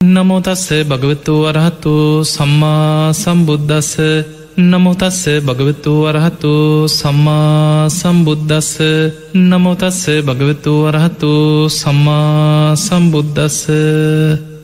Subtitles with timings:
[0.00, 1.92] නමෝතස්ස භගවතු වරහතු
[2.26, 3.92] සම්මා සම්බුද්ධස්ස
[4.64, 6.52] නමෝතස්ස භගවතු වරහතු
[6.90, 8.70] සම්මා සම්බුද්ධස්ස
[9.42, 11.32] නමෝතස්ස භගවතු වරහතු
[11.70, 13.58] සම්මා සම්බුද්ධස්ස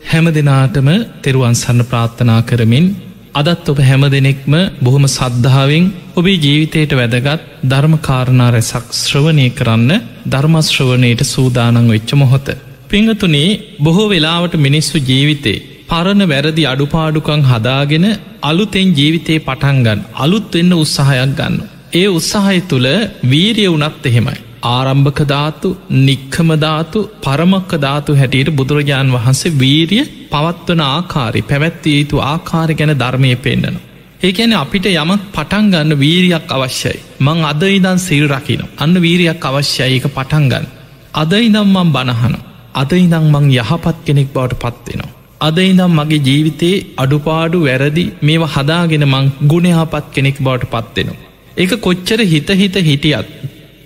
[0.04, 0.88] හැම දෙනාටම
[1.20, 2.86] තෙරුවන්සන්න ප්‍රාර්ථනා කරමින්
[3.34, 9.90] අදත් ඔබ හැම දෙනෙක්ම බොහොම සද්ධාවෙන් ඔබේ ජීවිතයට වැදගත් ධර්මකාරණා රැසක් ශ්‍රවණය කරන්න
[10.26, 12.48] ධර්මශ්‍රවණයට සූදානං වෙච්ච මොහොත.
[12.94, 18.06] පිංහතුනේ බොහෝ වෙලාවට මිනිස්සු ජීවිතේ පරණ වැරදි අඩුපාඩුකං හදාගෙන
[18.42, 21.56] අලුතෙන් ජීවිතේ පටන්ගන් අලුත් වෙන්න උත්සාහයක් ගන්න.
[21.92, 22.88] ඒ උත්සාහය තුළ
[23.30, 24.38] වීරිය වනත් එහෙමයි.
[24.66, 25.68] ආරම්භක ධාතු
[26.00, 33.82] නික්කමධාතු පරමක්ක ධාතු හැටියට බුදුරජාණන් වහන්සේ වීරිය පවත්වන ආකාරි පැවැත්තිය යුතු ආකාරි ගැන ධර්මය පෙන්න්නන.
[34.20, 36.98] ඒකැන අපිට යමක් පටන්ගන්න වීරියක් අවශ්‍යයි.
[37.20, 38.64] මං අද ඉදන් සිල් රකින.
[38.78, 40.66] අන්න වීරියක් අවශ්‍යයි එක පටන්ගන්න.
[41.14, 42.34] අද ඉදම් මං බණහන.
[42.74, 45.12] අද ඉදං මං යහපත් කෙනෙක් බවට පත්වෙනවා.
[45.40, 51.22] අද ඉදම් මගේ ජීවිතයේ අඩුපාඩු වැරදි මේවා හදාගෙන මං ගුණයාපත් කෙනෙක් බවට පත්වෙනවා.
[51.56, 53.28] ඒක කොච්චර හිත හිත හිටියත්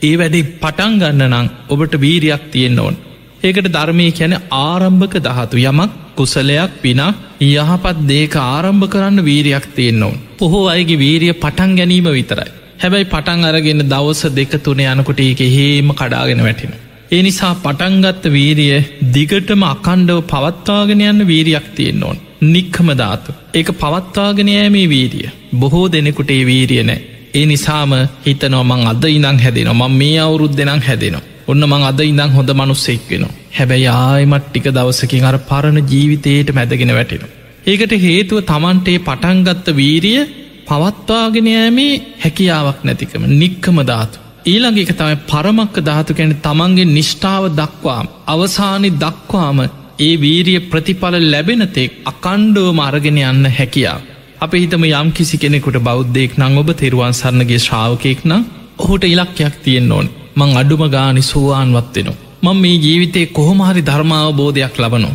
[0.03, 2.97] ඒ වැඩි පටන්ගන්න නං ඔබට වීරයක් තියෙන් ඕන්.
[3.43, 10.19] ඒකට ධර්මය කැන ආරම්භක දහතු යමක් කුසලයක් පිනා යහපත් දේක ආරම්භ කරන්න වීරයක් තියෙන් ඕන්.
[10.39, 12.51] පොහෝ අයගේ වීරිය පටන් ගැනීම විතරයි.
[12.81, 16.75] හැබැයි පටන් අරගෙන දවස දෙක තුන යනකොට ඒක හේම කඩාගෙන වැටින.
[17.11, 18.75] ඒ නිසා පටන්ගත්ත වීරිය
[19.15, 22.19] දිගටම අකණ්ඩව පවත්වාගෙන යන්න වීරියක් තියෙන් ඕන්.
[22.45, 23.37] නික්කම ධාතු.
[23.55, 25.31] ඒක පවත්වාගෙනයෑමේ වීරිය.
[25.55, 27.01] බොහෝ දෙනෙකුට ඒ වීරිය නෑ.
[27.35, 27.95] ඒ නිසාම
[28.27, 31.25] හිතනො මං අද ඉඳං හැදෙන මං මේ අවුරුද් දෙනම් හැදෙනවා.
[31.47, 33.35] ඔන්න මං අද ඉඳං හොඳ මනුස්සෙක් වෙනවා.
[33.59, 37.27] හැබැයි ආයමත් ටික දවසකින් අර පරණ ජීවිතයට මැදගෙන වැටෙන.
[37.67, 40.23] ඒකට හේතුව තමන්ටේ පටන්ගත්ත වීරිය
[40.67, 44.28] පවත්වාගෙනයෑමේ හැකියාවක් නැතිකම නික්කම ධාතු.
[44.49, 49.59] ඊළඟ එක තමයි පරමක්ක ධාතු කැන තමන්ගේ නිෂ්ඨාව දක්වාම අවසානි දක්වාම
[50.01, 54.01] ඒ වීරිය ප්‍රතිඵල ලැබෙනතෙක් අකණ්ඩුවම අරගෙන යන්න හැකියාව.
[54.39, 58.43] අප හිතම යම් කිසි කෙනෙකුට බෞද්ධයෙක් නං ඔබ තෙරුවන් සරණගේ ශ්‍රාවකයෙක් නම්
[58.79, 62.21] ඔහුට ඉලක්කයක් තියෙන් ඕන් මං අඩුම ගානි සුවාන්වත්වෙනවා.
[62.45, 65.15] මං මේ ජීවිතේ කොහොමහරි ධර්මාවබෝධයක් ලබනෝ.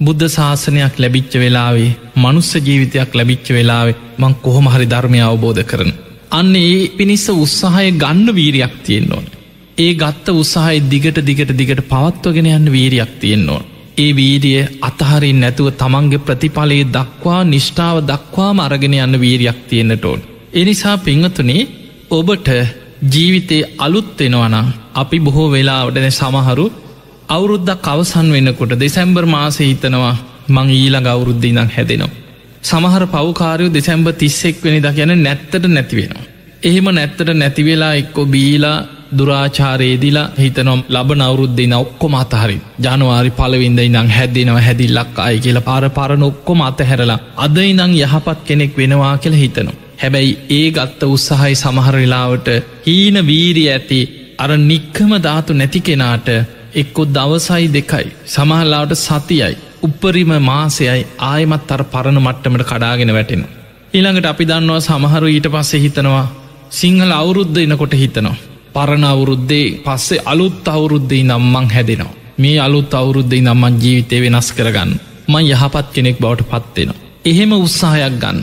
[0.00, 5.92] බුද්ධ ශාසනයක් ලැබිච්ච වෙලාවේ මනුස්ස ජීවිතයක් ලැබිච්ච වෙලාවේ මං කොහොමහරි ධර්මය අවබෝධ කරන.
[6.36, 9.26] අන්න ඒ පිණිස්ස උත්සාහය ගන්න වීරයක් තියෙන් ඕන.
[9.78, 13.64] ඒ ගත්ත උත්සාහයි දිගට දිගට දිගට පවත්වගෙන යන්න වීරයක් තියෙන් ඕන.
[13.96, 20.20] ඒ වීරිය අතහරින් නැතුව තමන්ගේ ප්‍රතිඵලයේ දක්වා නිෂ්ඨාව දක්වාම අරගෙන යන්න වීරයක් තියෙන්න්නට ඕන්.
[20.52, 21.62] එනිසා පිංහතුනේ
[22.10, 22.48] ඔබට
[23.06, 26.66] ජීවිතේ අලුත්වෙනවනම් අපි බොහෝ වෙලාවටන සමහරු
[27.28, 30.14] අවුරුද්දක් අවසන් වෙන්නකොට දෙසැම්බර් මාස හිතනවා
[30.48, 32.25] මං ඊළඟ අවුරුද්ධ ඉදං හැදෙනවා.
[32.66, 36.26] සමහර පවකාරයෝ දෙසැම්බ තිස්සෙක් වෙනි ද ගැන නැත්තට නැතිවෙනවා.
[36.62, 38.76] එහෙම නැත්තට නැතිවෙලා එක්කො බීලා
[39.12, 46.24] දුරාචාරයේදිලා හිතනම් ලබ නවරුද්දේ ඔක්කොම අතහරි ජනවාරි පලවින්ද ඉනම් හැදෙනව හැදිල්ලක් අයි කියලා පාර පරණ
[46.24, 49.78] ඔක්කොම අතහැරලා අද ඉනං යහපත් කෙනෙක් වෙනවා කියල හිතනවා.
[49.96, 52.48] හැබැයි ඒ ගත්ත උත්සාහයි සමහරලාවට
[52.86, 54.00] හීන වීරී ඇති
[54.38, 56.28] අර නික්කම ධාතු නැති කෙනාට
[56.74, 59.54] එක්කො දවසයි දෙකයි සමහල්ලාට සතියයි
[59.86, 63.46] උපරිම මාසයයි ආයමත් අර පරණ මට්ටමට කඩාගෙන වැටෙන.
[63.94, 66.26] ඊළඟට අපි දන්නවා සමහරු ඊට පස්සේ හිතනවා
[66.70, 68.36] සිංහල අවුරුද්ධ එනකොට හිතනවා.
[68.74, 72.14] පරණ අවුරුද්දේ පස්සේ අලුත් අවුරුද්ධයි නම්මං හැදෙනවා.
[72.38, 74.92] මේ අලුත් අවුරුද්ධයි නම්මන් ජීවිතය වෙනස් කරගන්න.
[75.28, 77.02] මං යහපත් කෙනෙක් බවට පත්වෙනවා.
[77.24, 78.40] එහෙම උත්සාහයක් ගන්න.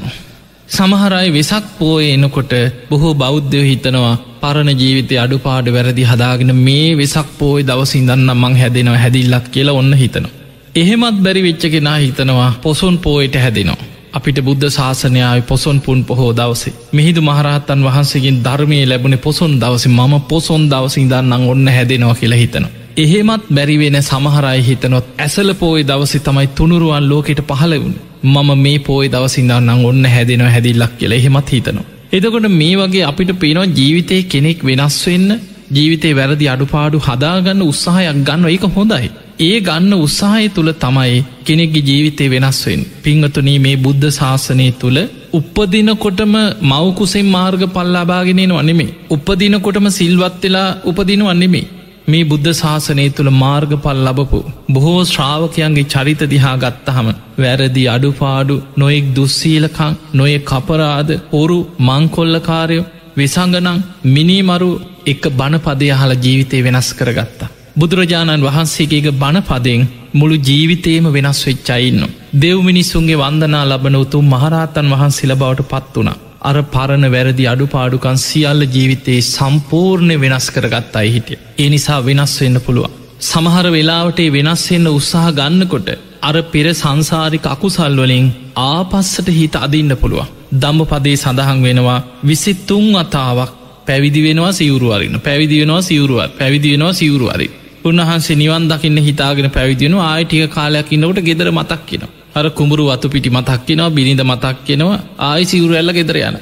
[0.69, 2.53] සමහරයි වෙසක් පෝය එනකොට
[2.89, 9.45] බොහෝ බෞද්ධයෝ හිතනවා පරණ ජීවිතය අඩුපාඩ වැරදි හදාගෙන මේ වෙසක් පෝය දවසිදන්න මං හැදෙනවා හැදිල්ලක්
[9.51, 10.42] කියලා ඔන්න හිතනවා.
[10.75, 13.83] එහෙමත් බැරි වෙච්ච කෙනා හිතනවා පොසොන් පෝයට හැදෙනවා.
[14.13, 20.13] අපිට බුද්ධ ශාසනයාව පොසොන් පුන් පොහෝ දවසේ මිහිදු මහරහත්තන් වහන්සේගෙන් ධර්මය ලැබුණ පොසොන් දවස මම
[20.23, 22.65] පොසොන් දවසින් දන්නන් ඔන්න හැදෙනවා කියලා හිතන.
[22.97, 27.95] එහෙමත් බැරිවෙන සමහරයි හිතනොත් ඇසල පෝයි දවසි තමයි තුනුරුවන් ලෝකෙට පහලවුණ
[28.25, 31.89] මම මේ පෝයි දවසිදන්නන් ඔන්න හැදෙනවා හැදිල්ලක් කියලා එහෙමත් හිතනවා.
[32.11, 35.29] එදකොට මේ වගේ අපිට පේනවා ජීවිතය කෙනෙක් වෙනස් වෙන්න
[35.71, 39.09] ජීවිතේ වැරදි අඩුපාඩු හදාගන්න උත්සාහයක් ගන්න එක හොඳයි.
[39.39, 44.99] ඒ ගන්න උත්සාහය තුළ තමයි කෙනෙක්ගේ ජීවිතය වෙනස්වෙන් පිංහතුනී මේ බුද්ධ ශාසනය තුළ
[45.33, 51.65] උපදිනකොටම මවකුසෙන් මාර්ග පල්ලාබාගෙනන වනෙමේ උපදිනකොටම සිල්වත් වෙලා උපදින වන්නෙමේ
[52.07, 57.09] මේ බුද්ධ ශාසනය තුළ මාර්ගපල් ලබපු බොහෝ ශ්‍රාවකයන්ගේ චරිත දිහා ගත්තහම
[57.39, 64.71] වැරදි අඩුපාඩු නොයෙක් දුස්සීලකං නොය කපරාද ඔරු මංකොල්ලකාරයෝ විසංගනං මිනිමරු
[65.05, 67.53] එක බණපදය හල ජීවිතය වෙනස් කරගත්තා.
[67.75, 72.01] බුදුරජාණන් වහන්සේගේ බණපදෙන් මුළු ජීවිතේම වෙනස් වෙච්චයින්න.
[72.35, 76.11] දෙව් මිනිස්සුන්ගේ වන්දනා ලබන උතුම් මහරහතන් වහන්සිල බවට පත් වුණ.
[76.41, 81.39] අර පරණ වැරදි අඩුපාඩුකන් සියල්ල ජීවිතයේ සම්පූර්ණය වෙනස් කරගත් අයි හිටිය.
[81.57, 82.93] ඒ නිසා වෙනස් වෙන්න පුළුවන්.
[83.21, 85.89] සමහර වෙලාවට වෙනස් වෙන්න උත්සාහ ගන්නකොට
[86.21, 88.29] අර පෙර සංසාරික අකුසල්වලින්
[88.67, 90.31] ආපස්සට හිත අදින්න පුළුවන්.
[90.53, 93.51] දම්ම පදේ සඳහන් වෙනවා විසිත්තුන් අතාවක්
[93.85, 97.49] පැවිදි වෙනවා සිවරුවරන්න පැවිදි වෙනවා සිවරුවත් පැවිදි වෙනවා සිවරුවරි.
[97.85, 102.03] උන්වහන්සේ නිවන් දකින්න හිතාගෙන පැවිදිෙන ආයිටික කාලයක් ඉන්නකට ගෙදර මතක් කියෙන.
[102.37, 106.37] අර කුමරු වතු පිටි මතක් කියෙනවා බිරිඳ මතක් කියෙනවා ආයි සිවරු ඇල්ල ගෙදර යන.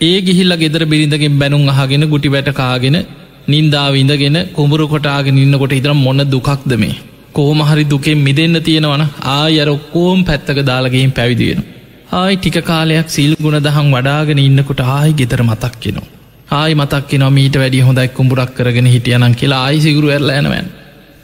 [0.00, 2.98] ඒ ගිහිල්ල ගෙදර බිරිඳගෙන් බැනුම් අහගෙන ගුටි වැටකාගෙන
[3.48, 6.96] නින්දාවිඳගෙන කුඹුරු කොටාගෙන ඉන්නකොට ඉදරම් මොන්න දුකක්ද මේ.
[7.36, 9.04] කෝමහරි දුකෙන් මිදන්න තියෙනවන
[9.34, 11.60] ආයර ඔක්කෝම් පැත්තක දාලගින් පැවිදිවෙන.
[12.12, 16.08] ආයි ටික කාලයක් සිල් ගුණ දහම් වඩාගෙන ඉන්නකොට ආයි ගෙතර මතක් කෙනවා.
[16.52, 20.66] ආයි මතක් නො මීට වැඩි හොඳයි කුඹුරක් කරගෙන හිටියනම් කියලා ආයිසිගුරු ඇරල ඇනවැන්.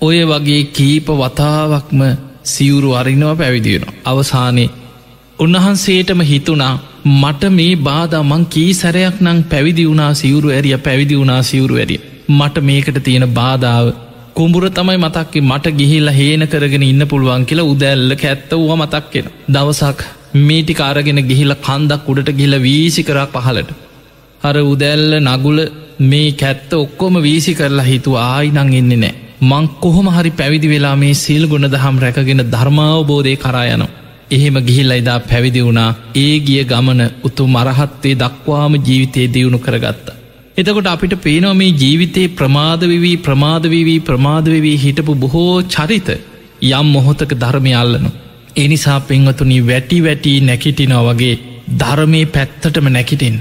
[0.00, 2.02] ඔය වගේ කීප වතාවක්ම
[2.44, 3.90] සිවුරු අරිනවා පැවිදිවෙන.
[4.04, 4.70] අවසානයේ
[5.38, 6.74] උන්වහන්සේටම හිතුනා
[7.14, 12.00] මට මේ බාධමං කී සැරයක් නං පැවිදි වුණා සිවුරු ඇරිය පැවිදි වුණා සිවුරු ඇරිය.
[12.30, 13.92] මට මේකට තියෙන බාධාව
[14.34, 19.30] කුඹුර තමයි මතක්කේ මට ගිහිල්ල හේන කරගෙන ඉන්න පුළුවන් කියලා උදැල්ල ඇත්ත වුව මතක්කෙන.
[19.48, 20.00] දවසක්
[20.40, 23.70] මේටි කාරගෙන ගිහිල කන්දක් උඩට ගිහිල වීසි කරා පහලට.
[24.40, 25.58] අර උදැල්ල නගුල
[26.04, 29.18] මේ කැත්ත ඔක්කොම වීසි කරලා හිතු ආයිනං එන්නේ නෑ.
[29.40, 33.82] මං කොහොම හරි පැවිදි වෙලා මේ සිල් ගුණ දහම් රැකගෙන ධර්මාවබෝධය කරායන.
[34.30, 40.16] එහෙම ගිහිල්ල එදා පැවිදි වුණා ඒ ගිය ගමන උතු මරහත්තේ දක්වාම ජීවිතය දියුණු කරගත්තා.
[40.56, 46.10] එතකොට අපිට පේනවා මේ ජීවිතයේ ප්‍රමාදවිවී ප්‍රමාදවිවී ප්‍රමාදවිවී හිටපු බොහෝ චරිත
[46.70, 48.10] යම් මොහොතක ධර්මය අල්ලනු.
[48.56, 51.34] එනිසා පෙන්වතුනි වැටි වැටී නැකිටිනව වගේ
[51.80, 53.40] ධර්මය පැත්තටම නැකිටෙන්න.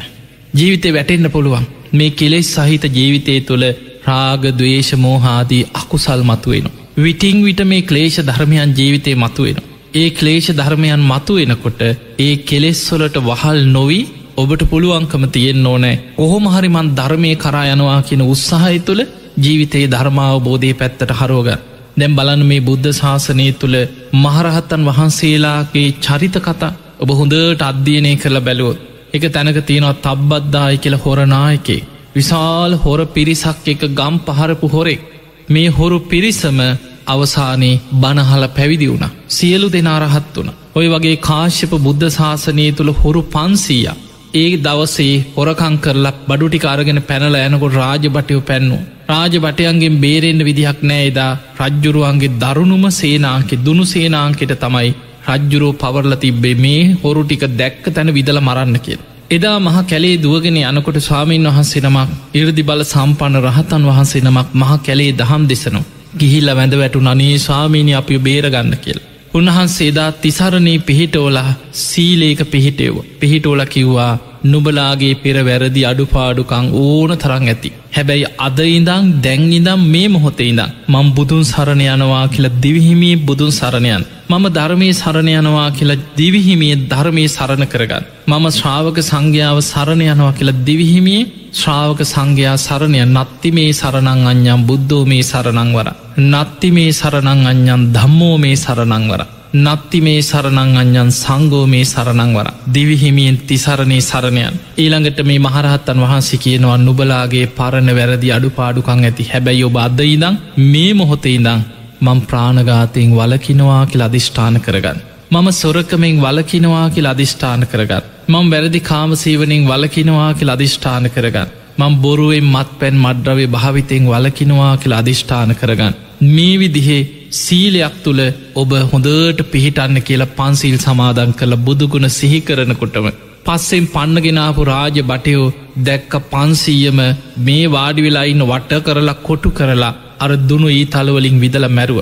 [0.54, 3.66] ජීවිතය වැටෙන්න්න පුළුවන් මේ කෙලෙස් සහිත ජීවිතය තුළ
[4.09, 6.67] රාග දවේශ මෝහාදී අකුසල් මතුවෙන.
[6.97, 9.59] විටිං විට මේ ක්ලේෂ ධර්මයන් ජීවිතය මතුවෙන.
[9.94, 11.81] ඒ ක්ලේෂ ධර්මයන් මතු වෙනකොට
[12.19, 14.03] ඒ කෙලෙස්වොලට වහල් නොවී
[14.38, 19.01] ඔබට පුළුවන්කම තියෙන් ඕනෑ කොහොම හරිමන් ධර්මය කරා යනවා කියන උත්සාහය තුළ
[19.38, 21.50] ජීවිතයේ ධර්මාවබෝධය පැත්තට හරෝග.
[21.97, 23.77] දැම් බලන් මේ බුද්ධ ශාසනය තුළ
[24.15, 28.79] මහරහත්තන් වහන්සේලාගේ චරිත කතා ඔබ හොඳට අධ්‍යයනය කරලා බැලුවොත්
[29.13, 31.81] එක තැනක තියෙනවා තබ්බද්දායි කියල හොරනායකේ.
[32.15, 35.01] විශාල් හොර පිරිසක් එක ගම් පහරපු හොරෙක්.
[35.50, 36.59] මේ හොරු පිරිසම
[37.07, 39.15] අවසානයේ බනහල පැවිදි වුණ.
[39.29, 40.51] සියලු දෙනාරහත් වන.
[40.75, 43.97] ඔය වගේ කාශ්‍යප බුද්ධ ශාසනය තුළ හොරු පන්සීයක්.
[44.33, 48.79] ඒ දවසේ හොරකං කරලා බඩුටි කාරගෙන පැනල ඇනකොට රාජබටයෝ පැන්නු.
[49.09, 54.89] රාජබටයන්ගේ බේරෙන්න්න විදිහක් නෑ එදා රජ්ජුරුවන්ගේ දරුණුම සේනාංකෙ දුනු සේනාංකෙට තමයි
[55.29, 59.01] රජ්ජුරෝ පවරල තිබ්බේ මේ හොරු ටික දැක්ක තැන විදල මරන්න කියල්.
[59.31, 64.72] එදා මහ කැලේ දුවගෙන යනකොට ස්වාමීන් වහන්සේ නමක් ඉරදි බල සම්පන්න රහතන් වහන්සේ නමක් මහ
[64.80, 65.81] කැලේ දහම් දෙසනු.
[66.18, 69.00] ගිහිල්ල වැඳ වැටු නනේ ස්වාමීණි අපිය බේරගන්න කියල්.
[69.34, 77.74] උන්වහන්සේදා තිසරණී පිහිටෝලා සීලේක පිහිටෙව්ව පිහිටෝල කිව්වා නුබලාගේ පෙර වැරදි අඩුපාඩුකං ඕන තරං ඇති.
[77.95, 84.06] හැබැයි අද ඉඳං දැංඉදම් මේ මොහොතේ ඉඳම් මං බුදුන් සරණ යනවා කියලා දිවිහිමී බුදුන් සරණයන්.
[84.30, 88.07] මම ධර්මය සරණ යනවා කියලා දිවිහිමිය ධර්මය සරණ කරගන්න.
[88.27, 95.03] මම ශ්‍රාවක සංඝ්‍යාව සරණ යනවා කියලා දිවිහිමියේ ශ්‍රාවක සංඝයා සරණය නත්ති මේ සරණං අඥම් බුද්ධෝ
[95.06, 95.88] මේ සරණංවර.
[96.25, 99.21] නත්ති මේ සරණං අඥන් ධම්මෝ මේ සරණංවර.
[99.51, 102.48] නත්ති මේ සරණං අඥන් සංගෝ මේ සරණංවර.
[102.74, 104.60] දිවිහිමියෙන් තිසරණය සරණයන්.
[104.78, 110.38] ඊළඟට මේ මහරහත්තන් වහන්සේ කියනවා නුබලාගේ පරණ වැරදි අඩු පාඩුකං ඇති හැබැයි ඔබ අද ඉදං
[110.66, 111.66] මේ මොහොතේ ඉදං
[112.01, 115.00] මං ප්‍රාණගාතයෙන් වලකිනවා කියල අධිෂ්ඨාන කරගන්න.
[115.31, 118.04] මම සොරකමෙන් වලකිනවා කියල අධිෂ්ඨාන කරගත්.
[118.28, 121.50] මං වැරදි කාමසීවනින් වලකිනවා කියල අධිෂ්ඨාන කරගන්න.
[121.78, 125.94] මං බොරුවෙන් මත් පැන් මඩ්‍රවේ භාවිතයෙන් වලකිනවා කියල අධිෂ්ඨාන කරගන්න.
[126.28, 128.21] මේ විදිහේ සීලයක් තුළ
[128.56, 133.07] ඔබ හොඳට පිහිටන්න කියලා පන්සිල් සමාදන් කළ බුදුගුණ සිහි කරනකොටම.
[133.45, 135.48] පස්සෙන් පන්නගෙනාපු රාජ බටයෝ
[135.80, 137.02] දැක්ක පන්සීයම
[137.40, 142.00] මේ වාඩි වෙලා ඉන්න වට්ට කරලා කොටු කරලා අර දුනු ඊ තලවලින් විදල මැරුව.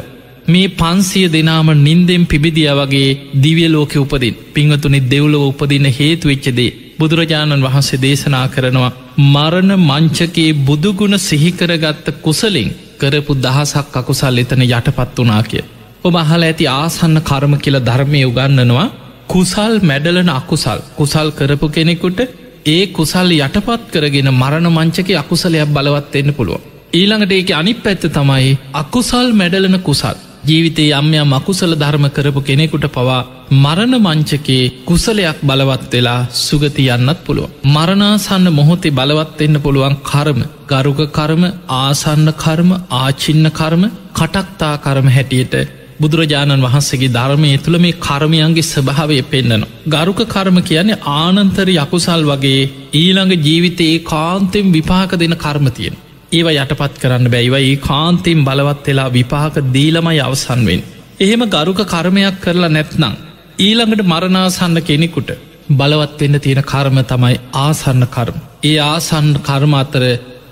[0.48, 7.65] මේ පන්සිය දෙනාම නින්දෙන් පිබිදිය වගේ දිවිය ලෝක උපදින් පිංහතුනි දෙව්ලව උපදින්න හේතු වෙච්චදේ බුදුරජාණන්
[7.65, 15.63] වහන්සේ දේශනා කරනවා මරණ මංචකයේ බුදුගුණ සිහිකරගත්ත කුසලින් කරපු දහසක් අකුසල් එතන යටපත් වනා කිය.
[16.03, 18.87] ඔබ අහල ඇති ආසන්න කර්ම කියල ධර්මය උගන්නනවා
[19.27, 22.19] කුසල් මැඩලන අකුසල් කුසල් කරපු කෙනෙකුට
[22.67, 26.61] ඒ කුසල් යටපත් කරගෙන මරණ මංචක අකුසලයක් බලවත් එන්න පුළුව.
[26.93, 33.21] ඊළඟට ඒක අනි පැත්ත තමයි අකුසල් මැඩලන කුසල් ජීවිතේ යම්යා මකුසල ධර්ම කරපු කෙනෙකුට පවා
[33.55, 37.49] මරණ මංචකේ කුසලයක් බලවත් වෙලා සුගති යන්නත් පුළුව.
[37.67, 41.43] මරණාසන්න මොහොතේ බලවත්වෙන්න පුළුවන් කර්ම ගරුක කර්ම
[41.77, 45.55] ආසන්න කර්ම ආචින්න කර්ම කටක්තා කර්ම හැටියට
[45.99, 49.71] බුදුරජාණන් වහන්සේගේ ධර්මය තුළ මේ කර්මයන්ගේ ස්භාවය පෙන්න්නනවා.
[49.87, 55.95] ගරුක කර්ම කියන්නේ ආනන්තර යකුසල් වගේ ඊළඟ ජීවිතයේ කාන්තෙන් විපාක දෙන කර්ම තියෙන.
[56.31, 60.81] ඒව යටපත් කරන්න බැයිව ඒ කාන්තෙන් බලවත් වෙලා විපාක දීලමයි අවසන්වෙන්.
[61.19, 63.13] එහෙම ගරුක කර්මයක් කරලා නැත්නං.
[63.60, 65.29] ඊළඟට මරණාසන්න කෙනෙකුට
[65.72, 68.38] බලවත් වෙන්න තියෙන කර්ම තමයි ආසන්න කර්ම.
[68.63, 70.03] ඒ ආසන්න කර්ම අතර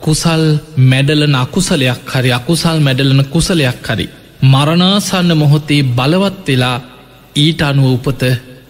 [0.01, 0.43] කුසල්
[0.85, 4.07] මැඩලන අකුසලයක් හරි අකුසල් මැඩලන කුසලයක් හරි.
[4.45, 6.77] මරණාසන්න මොහොතේ බලවත් වෙලා
[7.35, 8.21] ඊට අනුව උපත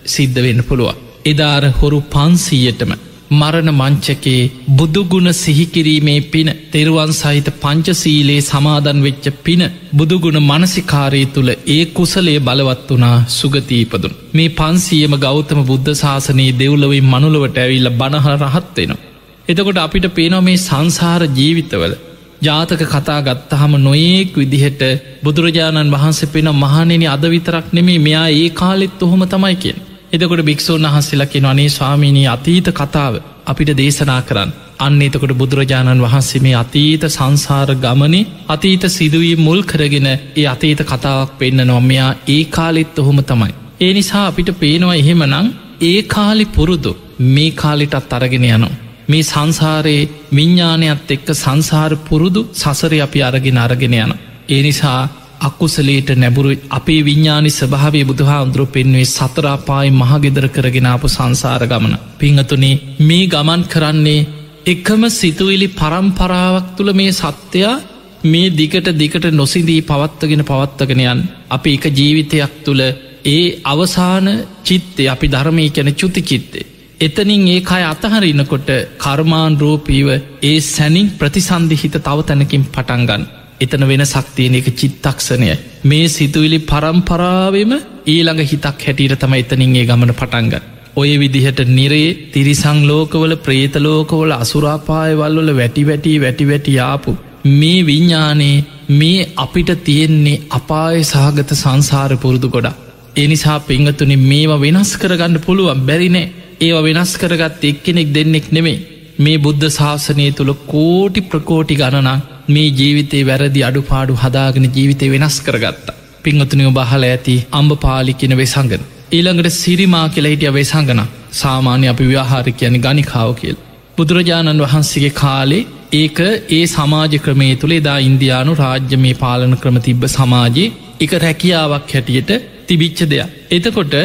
[0.05, 1.01] සිද්ධ වෙන්න පුළුවන්.
[1.25, 2.91] එදාර හොරු පන්සීයටම
[3.31, 4.41] මරණ මංචකේ
[4.71, 9.63] බුදුගුණ සිහිකිරීමේ පින තෙරුවන් සහිත පංචසීලේ සමාදන් වෙච්ච පින
[9.93, 14.13] බුදුගුණ මනසිකාරය තුළ ඒ කුසලේ බලවත් වනා සුගතීපදුන්.
[14.33, 19.03] මේ පන්සියම ගෞතම බුද්ධ ශාසනයේ දෙව්ලොවයි මනුලවට ඇවිල්ල බණහ රහත්වෙනවා.
[19.47, 21.95] එතකොට අපිට පේනො මේ සංසාර ජීවිතවල
[22.41, 24.81] ජාතක කතා ගත්තහම නොයෙක් විදිහට
[25.23, 29.79] බුදුරජාණන් වහන්සේ පෙන මහනෙන අද විතරක් නෙමේ මෙයා ඒ කාලෙත් ඔහොම තමයි කියෙන්.
[30.13, 33.13] එතකොට භික්‍ෂූන් වහන්සේලකින අනේ ස්වාමීණී අතීත කතාව
[33.45, 34.55] අපිට දේශනා කරන්න.
[34.79, 41.37] අන්න එතකොට බුදුරජාණන් වහන්සේ මේ අතීත සංසාර ගමනේ අතීත සිදුවී මුල් කරගෙන ඒ අතීත කතාවක්
[41.39, 43.53] පෙන්න්න නොම්මයා ඒ කාලෙත් ඔහොම තමයි.
[43.79, 46.91] ඒ නිසා අපිට පේනවා එහෙමනං ඒ කාලි පුරුදු
[47.27, 48.75] මේ කාලිටත් අරගෙන යනවා.
[49.07, 54.13] මේ සංසාරයේ විඤ්ඥානයත් එක්ක සංසාර පුරුදු සසර අපි අරගෙන අරගෙන යන.
[54.49, 55.01] ඒ නිසා
[55.45, 61.95] අකුසලේට නැබුරු අපේ විඤ්ඥානි ස්භාවය බුදුහා අන්දුරු පෙන්වේ සතරාපායි මහගෙදර කරගෙනාපු සංසාර ගමන.
[62.19, 64.27] පිංහතුනේ මේ ගමන් කරන්නේ
[64.65, 67.75] එකම සිතුවිලි පරම්පරාවක් තුළ මේ සත්‍යයා
[68.23, 72.83] මේ දිකට දිකට නොසිදී පවත්තගෙන පවත්තගෙනයන් අපි එක ජීවිතයක් තුළ
[73.25, 74.27] ඒ අවසාන
[74.63, 76.65] චිත්තය අපි ධර්මය කැන චුති චිත්තේ.
[76.99, 80.07] එතනින් ඒ අය අතහරන්නකොට කර්මාන් රෝපීව
[80.43, 83.23] ඒ සැනින් ප්‍රතිසන්ධිහිත තව තැනකින් පටන්ගන්න.
[83.59, 85.49] එතන වෙන සක්තියන එක චිත්තක්ෂණය
[85.85, 87.73] මේ සිතුවිලි පරම්පරාවම
[88.05, 90.65] ඊළඟ හිතක් හැටියට තම එතනින් ඒ ගමන පටන්ගන්න.
[90.95, 97.17] ඔය විදිහට නිරේ තිරිසං ලෝකවල ප්‍රේතලෝකවල අසුරාපායවල්වල වැටි වැටි වැටි වැටියාපු.
[97.51, 102.75] මේ විඤ්ඥානේ මේ අපිට තියෙන්නේ අපාය සහගත සංසාර පුරුදු ගොඩා.
[103.17, 106.31] එනිසා පිංහතුනි මේවා වෙනස් කරගන්න පුළුවන් බැරිනෑ
[106.61, 108.77] ඒව වෙනස් කරගත් එක්කෙනෙක් දෙන්නෙක් නෙමේ
[109.19, 115.95] මේ බුද්ධ ශාසනය තුළ කෝටි ප්‍රකෝටි ගණනක් මේ ජීවිතේ වැරදි අඩුපාඩු හදාගෙන ජීවිතය වෙනස් කරගත්තා.
[116.23, 118.83] පිංහතුනිව බහල ඇති අම්ඹ පාලිකෙන වෙසංගන.
[119.11, 121.01] ඊළඟට සිරිමා කියලා හිටිය වෙසංගන
[121.33, 123.57] සාමාන්‍ය අපි ව්‍යහාර කියන ගනිකාව කියල්.
[123.97, 126.19] බුදුරජාණන් වහන්සේගේ කාලේ ඒක
[126.51, 132.31] ඒ සමාජ ක්‍රමේ තුළේ දා ඉන්දයානු රාජ්‍ය මේ පාලන ක්‍රම තිබ්බ සමාජයේ එක රැකියාවක් හැටියට
[132.67, 133.29] තිබිච්ච දෙයක්.
[133.51, 133.95] එතකොට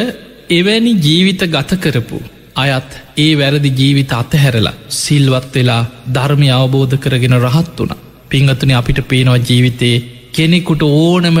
[0.51, 2.19] එවැනි ජීවිත ගත කරපු
[2.57, 5.83] අයත් ඒ වැරදි ජීවිත අතහැරලා සිල්වත් වෙලා
[6.13, 7.93] ධර්මය අවබෝධ කරගෙන රහත් වුණ.
[8.31, 11.39] පිංහතුන අපිට පේනවා ජීවිතයේ කෙනෙකුට ඕනම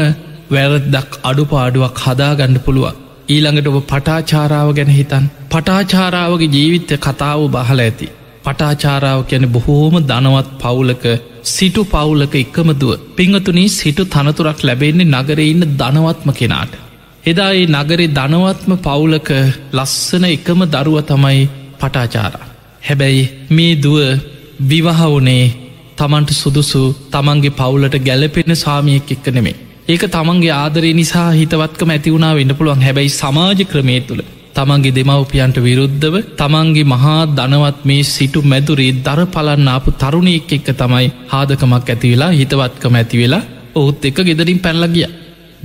[0.51, 2.97] වැරදක් අඩුපාඩුවක් හදාගණ්ඩ පුළුවන්.
[3.29, 8.07] ඊළඟට ඔබ පටාචාරාව ගැන හිතන් පටාචාරාවගේ ජීවිත්‍ය කතාව බහල ඇති.
[8.43, 11.05] පටාචාරාව කියන බොහෝම දනවත් පවුලක
[11.45, 16.73] සිටු පවුලක එකමදුව පිංහතුනී සිටු තනතුරක් ලැබෙන්නේ නගරඉන්න දනවත්ම කෙනාට.
[17.23, 19.29] එදා ඒ නගරේ ධනවත්ම පවුලක
[19.73, 21.41] ලස්සන එකම දරුව තමයි
[21.79, 22.47] පටාචාරා.
[22.81, 23.97] හැබැයි මේ දුව
[24.63, 25.45] විවහවනේ
[26.01, 29.55] තමන්ට සුදුසු තමන්ගේ පවුලට ගැලපෙන සාමියෙක් එක්ක නෙමේ.
[29.87, 34.21] ඒක තමන්ගේ ආදරේ නිසා හිතවත්කම ඇතිවුණා වෙන්න පුළුවන් හැබැයි සමාජ ක්‍රමේ තුළ
[34.55, 41.07] තමන්ගේ දෙමවපියන්ට විරුද්ධව තමන්ගේ මහා ධනවත් මේ සිටු මැදුරේ දර පලන්න ආපු තරුණයෙක් එක්ක තමයි
[41.27, 43.43] හාදකමක් ඇතිවෙලා හිතවත්කම ඇතිවෙලා
[43.75, 45.07] ඔහුත් එක ගෙදරින් පැල්ලගිය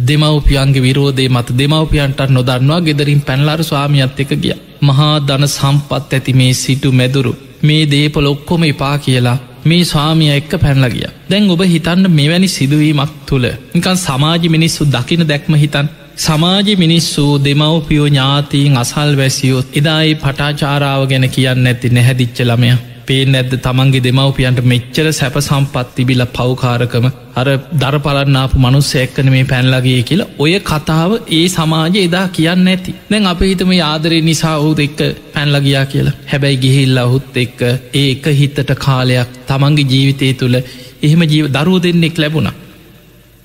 [0.00, 4.54] දෙමවපියන්ගේ විරෝධය මත දෙමවපියන්ට නොදන්නවා ගෙදරින් පැන්ලාර ස්වාමියත් එක ගිය.
[4.82, 10.52] මහා දන සම්පත් ඇති මේ සිටු මැදුරු මේ දේපල ඔක්කොම එපා කියලා මේ ස්වාමිය එක්ක
[10.58, 11.06] පැන්ල ගිය.
[11.30, 18.06] දැන් ඔබ හිතන්න මෙවැනි සිදුවීමක් තුළ නිකන් සමාජි මිනිස්සු දකින දැක්ම හිතන් සමාජ මිනිස්සු දෙමවපියෝ
[18.06, 22.70] ඥාතීන් අසල් වැසියෝත් එදායි පටාචාරාව ගැන කියන්න ඇති නැහැදිච්ච ළමය
[23.08, 27.06] පේන ඇද තමන්ගේ දෙමවපියන්ට මෙච්චර සැප සම්පත් තිබිල පවකාරකම.
[27.34, 27.46] අර
[27.82, 33.42] දරපලන්නාපු මනුස්ස එක්කන මේ පැන්ලගේ කියලා ඔය කතාව ඒ සමාජ එදා කියන්න ඇති දැන් අප
[33.42, 35.00] හිතම ආදරය නිසා ඔහුද එක්ක
[35.34, 36.16] පැන්ලගයා කියලා.
[36.32, 37.60] හැබැයි ගිහිල්ල ඔහුත් එක්ක
[37.94, 40.56] ඒ එක හිතට කාලයක් තමන්ගේ ජීවිතය තුළ
[41.02, 42.50] එහෙම ජීව දරුව දෙන්නෙක් ලැබුණ.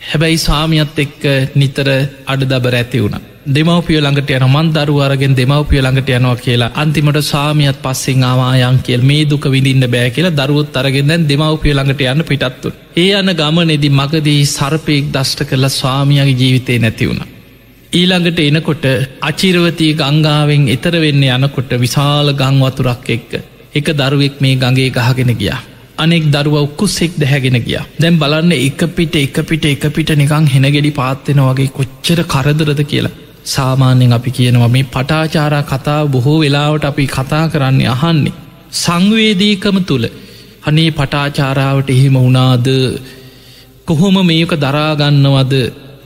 [0.01, 1.21] හැබැයි සාමියත් එක්ක
[1.55, 1.89] නිතර
[2.27, 3.30] අඩ දබර ඇති වුණ.
[3.43, 9.23] දෙමවපිය ළඟට යන මන් දරුවරගෙන් දෙමවපිය ළඟට යනවා කියලා අන්තිමට සාමියත් පස්සෙන් ආවායන් කියල් මේ
[9.25, 12.71] දුක විඳින්න බෑ කියලා දරුවොත් අරගෙන දැන් දෙමවපිය ළඟට යන්න පිටත්තු.
[12.95, 17.23] ඒ අන ගමනෙදි මගදී සර්පයෙක් දෂ්ට කරලා ස්වාමියගේ ජීවිතය නැතිවුණ.
[17.93, 18.85] ඊළඟට එනකොට
[19.21, 23.33] අචිරවතිය ගංගාවෙන් එතර වෙන්න යනකොට විශාල ගංවතුරක් එක්ක
[23.73, 25.59] එක දරුවෙක් මේ ගගේ ගහගෙන ගියා.
[25.97, 30.93] අනෙක් දරුව උක්කුස්සෙක් දැහැගෙන ගිය දැම් බලන්න එක පිට එක පිට එක පිට නිකං හෙනගෙඩි
[31.01, 37.45] පාත්වෙන වගේ කොච්චර කරදරද කියලා සාමාන්‍යෙන් අපි කියනවා මේ පටාචාරා කතා බොහෝ වෙලාවට අපි කතා
[37.49, 38.33] කරන්නේ අහන්නේ.
[38.73, 40.05] සංවේදීකම තුළ
[40.63, 42.67] අනේ පටාචාරාවට එහෙම වුණාද
[43.85, 45.53] කොහොම මේක දරාගන්නවද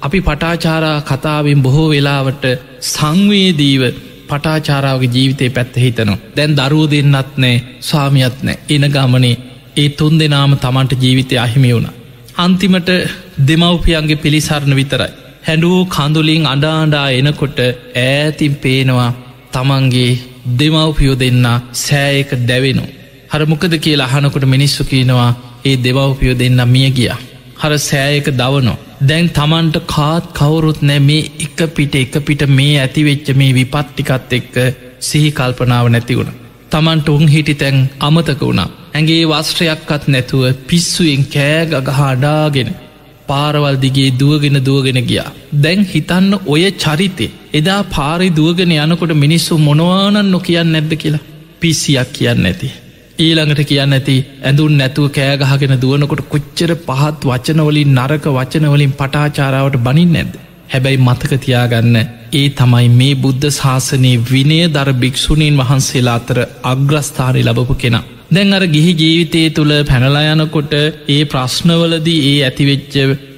[0.02, 2.46] අපි පටාචාරා කතාවෙන් බොහෝ වෙලාවට
[2.80, 3.82] සංවේදීව
[4.28, 6.18] පටාචාරාවගේ ජීවිතය පැත්ත හිතනවා.
[6.36, 9.36] දැන් දරුව දෙන්නත් නෑ ස්වාමියත් නෑ එන ගමනේ
[9.78, 11.88] ඒ තුන් දෙනාම තමන්ට ජීවිතය අහිමි වුණ.
[12.38, 12.90] අන්තිමට
[13.48, 15.25] දෙමව්පියන්ගේ පිළිසරණ විතරයි.
[15.46, 17.60] හැඩුවූ කඳුලින් අඩාඩා එනකොට
[18.00, 19.10] ඈතින් පේනවා
[19.54, 20.12] තමන්ගේ
[20.60, 21.46] දෙමව්පියෝ දෙන්න
[21.80, 22.84] සෑයක දැවෙනු.
[23.32, 25.32] හර මොකද කියලා අහනකොට මිනිස්සු කියනවා
[25.66, 27.12] ඒ දෙවව්පියෝ දෙන්න මිය ගිය.
[27.62, 28.78] හර සෑයක දවනෝ.
[29.02, 34.56] දැන් තමන්ට කාත් කවුරුත් නෑ මේ එක පිට එක පිට මේ ඇතිවෙච්ච මේ විපත්ටිකත් එක්ක
[35.00, 36.34] සිහි කල්පනාව නැති වුණ.
[36.72, 38.70] තමන්ට උන් හිටි තැන් අමතක වුණා.
[38.94, 42.72] ඇගේ වස්ත්‍රයක්කත් නැතුව පිස්සුවෙන් කෑග ගහඩාගෙන
[43.28, 45.30] පාරවල් දිගේ දුවගෙන දුවගෙන ගියා.
[45.58, 51.28] දැන් හිතන්න ඔය චරිතේ එදා පාරි දුවගෙන යනකොට මිනිස්සු මොනවානන් නො කියන්න නැද්ද කියලා
[51.62, 52.72] පිසියක් කියන්න ඇති.
[53.18, 60.34] ඊළඟට කියන්න ඇති ඇඳුන් නැතුව කෑගහගෙන දුවනකොට කොච්චර පහත් වචනවලින් නරක වචනවලින් පටාචාරාවට බනින් නැද්ද.
[60.70, 61.96] හැබැයි මතකතියාගන්න
[62.34, 68.06] ඒ තමයි මේ බුද්ධ ශාසනයේ විනය දර භික්‍ෂුණීන් වහන්සේලා අතර අග්‍රස්ථානය ලබපු කෙනා.
[68.30, 70.74] දැන් අර ගිහි ජීවිතය තුළ පැනලායනකොට
[71.10, 72.96] ඒ ප්‍රශ්නවලදී ඒ ඇතිවෙච්ච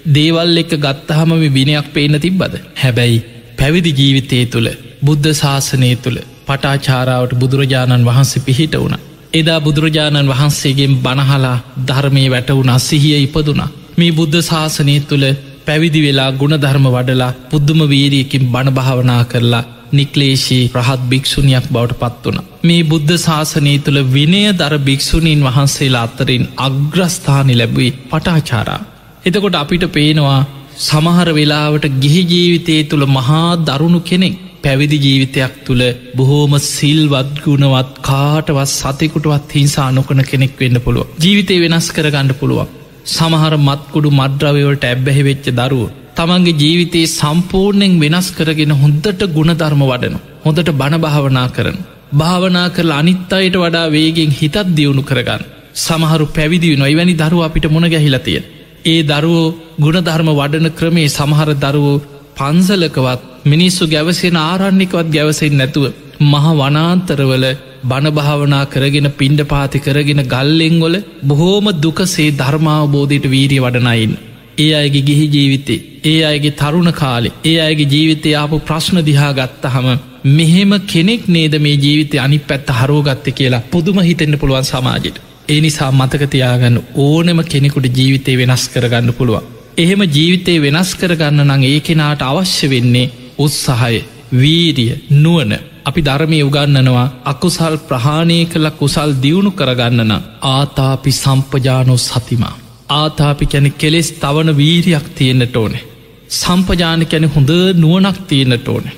[0.10, 2.54] දේවල් එක ගත්තහම විනයක් පේන තිබ්බද.
[2.76, 3.26] හැබැයි
[3.58, 4.70] පැවිදි ජීවිතය තුළ
[5.02, 8.96] බුද්ධ ශාසනය තුළ පටාචාරාවට බුදුරජාණන් වහන්සේ පිහිට වුණ.
[9.34, 13.74] එදා බුදුරජාණන් වහන්සේගෙන් බණහලා ධර්මය වැටවුණ සිහිය ඉපදුනා.
[13.98, 15.26] මේ බුද්ධ ශාසනය තුළ
[15.66, 22.40] පැවිදි වෙලා ගුණධර්ම වඩලා පුද්දුම වීරියකින් බණභාවනා කරලා නික්ලේශී ප්‍රහත් භික්‍ෂුණයක් බවට පත් වන.
[22.64, 28.82] මේ බුද්ධ ශාසනය තුළ විනය දර භික්‍ෂුණීන් වහන්සේලා අත්තරින් අග්‍රස්ථානි ලැබුයි පටාචාරා.
[29.26, 30.40] එතකොට අපිට පේනවා
[30.80, 35.84] සමහර වෙලාවට ගිහි ජීවිතය තුළ මහා දරුණු කෙනෙක් පැවිදි ජීවිතයක් තුළ
[36.16, 41.08] බොහෝම සිල්වත් ගුණවත් කාටවත් සතෙකුටවත් හිංසා නොකන කෙනෙක් වෙන්න පුළුව.
[41.20, 42.74] ජීවිතය වෙනස් කරගණඩ පුළුවන්.
[43.08, 45.88] සමහර මත්කුඩු මද්‍රවයවලට ඇබ්බැහි වෙච්ච දරුව.
[46.18, 50.16] තමන්ගේ ජීවිතයේ සම්පූර්ණයෙන් වෙනස් කරගෙන හොඳට ගුණධර්ම වඩන.
[50.46, 51.78] හොඳට බණභාවනා කරන.
[52.14, 55.48] භාවනා කරල අනිත් අයට වඩා වේගෙන් හිතත් දියුණු කරගන්න.
[55.78, 58.40] සමහරු පැවිදි නොයිවැනි දරුව අපිට මුණ ගැහිලතිය.
[58.86, 62.04] ඒ දරුවෝ ගුණධර්ම වඩන ක්‍රමේ සමහර දරුවෝ
[62.38, 65.86] පන්සලකවත් මිනිස්සු ගැවසෙන ආරණ්‍යකවත් ගැවසෙන් නැතුව
[66.24, 67.46] මහ වනාන්තරවල
[67.84, 74.14] බණභාවනා කරගෙන පිණ්ඩ පාති කරගෙන ගල්ලෙංගොල බොහෝම දුකසේ ධර්මාවබෝධයට වීරිය වඩනයින්.
[74.58, 79.88] ඒ අයගේ ගිහි ජීවිතේ ඒ අයගේ තරුණ කාලෙ ඒ අයගේ ජීවිතය ආපු ප්‍රශ්න දිහා ගත්තහම
[80.30, 85.22] මෙහෙම කෙනෙක් නේද මේ ජීවිතය අනි පැත්ත හරෝගත්ත කියලා පුදුම හිතෙන්න්න පුළුවන් සමාජයට.
[85.48, 89.48] ඒ නිසා මතකතියාගන්න ඕනම කෙනෙකුට ජීවිතය වෙනස් කරගන්න පුළුවන්.
[89.78, 94.00] එහෙම ජීවිතය වෙනස් කරගන්න නං ඒ කෙනාට අවශ්‍ය වෙන්නේ උත්සාහය
[94.34, 95.52] වීරිය නුවන
[95.86, 100.14] අපි ධර්මය උගන්නනවා අකුසල් ප්‍රහාණය කළ කුසල් දියුණු කරගන්නන
[100.48, 102.56] ආතාපි සම්පජානෝ සතිමා.
[102.90, 105.84] ආතාපි කැන කෙලෙස් තවන වීරියක් තියෙන්න්නට ඕනේ.
[106.32, 108.96] සම්පජාන කැන හොඳ නුවනක් තියෙන්න්නට ඕනේ.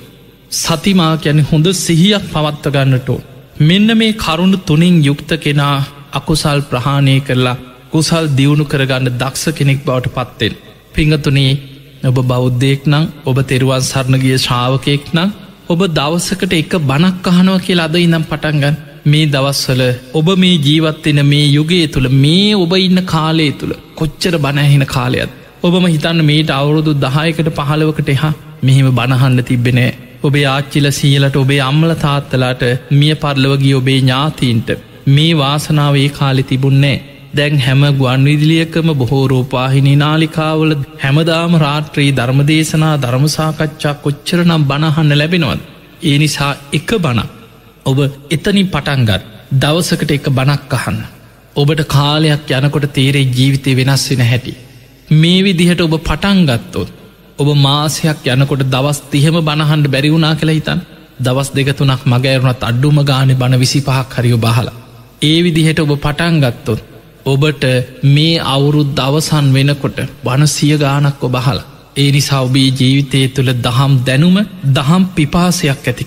[0.52, 3.20] සතිමා කැන හොඳ සිහියක් පවත්ත ගන්නටෝ.
[3.60, 5.76] මෙන්න මේ කරුණු තුනින් යුක්ත කෙනා
[6.12, 7.56] අකුසල් ප්‍රහාණය කරලා
[7.90, 10.54] කුසල් දියුණු කරගන්න දක්ෂ කෙනෙක් බවට පත්තෙන්.
[10.94, 11.52] පිංගතුනේ
[12.02, 15.30] ඔබ බෞද්ධයෙක් නං ඔබ තෙරුවන් සරණගිය ශාවකයෙක් නම්
[15.68, 19.82] ඔබ දවසකට එක බනක් අහනව කියලා අද ඉනම් පටන්ගන්න මේ දවස්වල
[20.14, 25.32] ඔබ මේ ජීවත්වෙන මේ යුගයේ තුළ මේ ඔබ ඉන්න කාලේ තුළ කොච්චර බණහින කාලයත්
[25.62, 28.32] ඔබම හිතන්න මේට අවුරුදු දහයකට පහලවකට එහා
[28.62, 29.90] මෙහෙම බණහන්න තිබෙනෑ
[30.22, 34.70] ඔබේ ආච්චිල සියලට ඔබේ අම්මල තාත්තලාට මිය පරලවගේ ඔබේ ඥාතීන්ට
[35.08, 36.96] මේ වාසනාවේ කාලෙ තිබුන්නේ
[37.34, 45.60] දැන් හැම ගුවන් විදිලියකම බොහෝ රූපාහිනි නාලිකාවල හැමදාම රාත්‍රී ධර්මදේශනා ධර්මසාකච්ඡා කොච්චර නම් බණහන්න ලැබෙනවද.
[46.02, 47.39] ඒ නිසා එක බණ
[47.86, 47.98] ඔබ
[48.30, 50.98] එතනින් පටන්ගත් දවසකට එක බණක් අහන්න.
[51.56, 54.54] ඔබට කාලයක් යනකොට තේරේ ජීවිතය වෙනස් වෙන හැටි.
[55.12, 56.90] මේ විදිහට ඔබ පටන්ගත්තොත්
[57.38, 60.84] ඔබ මාසයක් යනකොට දවස් තිහෙම බණහන්ඩ බැරිවුණනා කළ හිතන්
[61.20, 64.78] දවස් දෙකතුනක් මගෑරුණත් අඩ්ඩුම ගාන බණ විසි පහක් හරියු බහලා.
[65.22, 66.80] ඒ විදිහට ඔබ පටන්ගත්තොත්
[67.24, 67.64] ඔබට
[68.04, 71.58] මේ අවුරුත් දවසන් වෙනකොට බණ සිය ගානක් ඔබහල.
[71.96, 74.36] ඒ නිසා ඔබේ ජීවිතය තුළ දහම් දැනුම
[74.70, 76.04] දහම් පිපාසයක් ඇති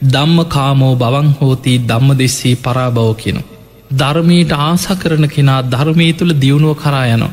[0.00, 0.12] කරගන්න.
[0.12, 3.40] දම්ම කාමෝ බවන් හෝතිී දම්ම දෙස්සේ පරාබව කියනු.
[3.90, 7.32] ධර්මයට ආස කරන කෙනා ධර්මය තුළ දියුණුව කරා යනවා.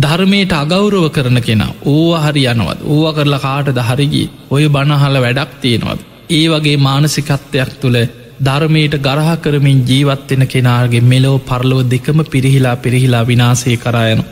[0.00, 6.00] ධර්මයට අගෞරව කරන කෙනා ඕව හරි යනවත් ඕව කරලා කාට දහරිගී ඔය බණහල වැඩක් තියෙනවත්.
[6.30, 8.08] ඒ වගේ මානසිකත්වයක් තුළ
[8.40, 14.24] ධර්මයට ගරහ කරමින් ජීවත්වෙන කෙනාගේ මෙලෝ පරලෝ දෙකම පිරිහිලා පිරිහිලා විනාසය කරයනු.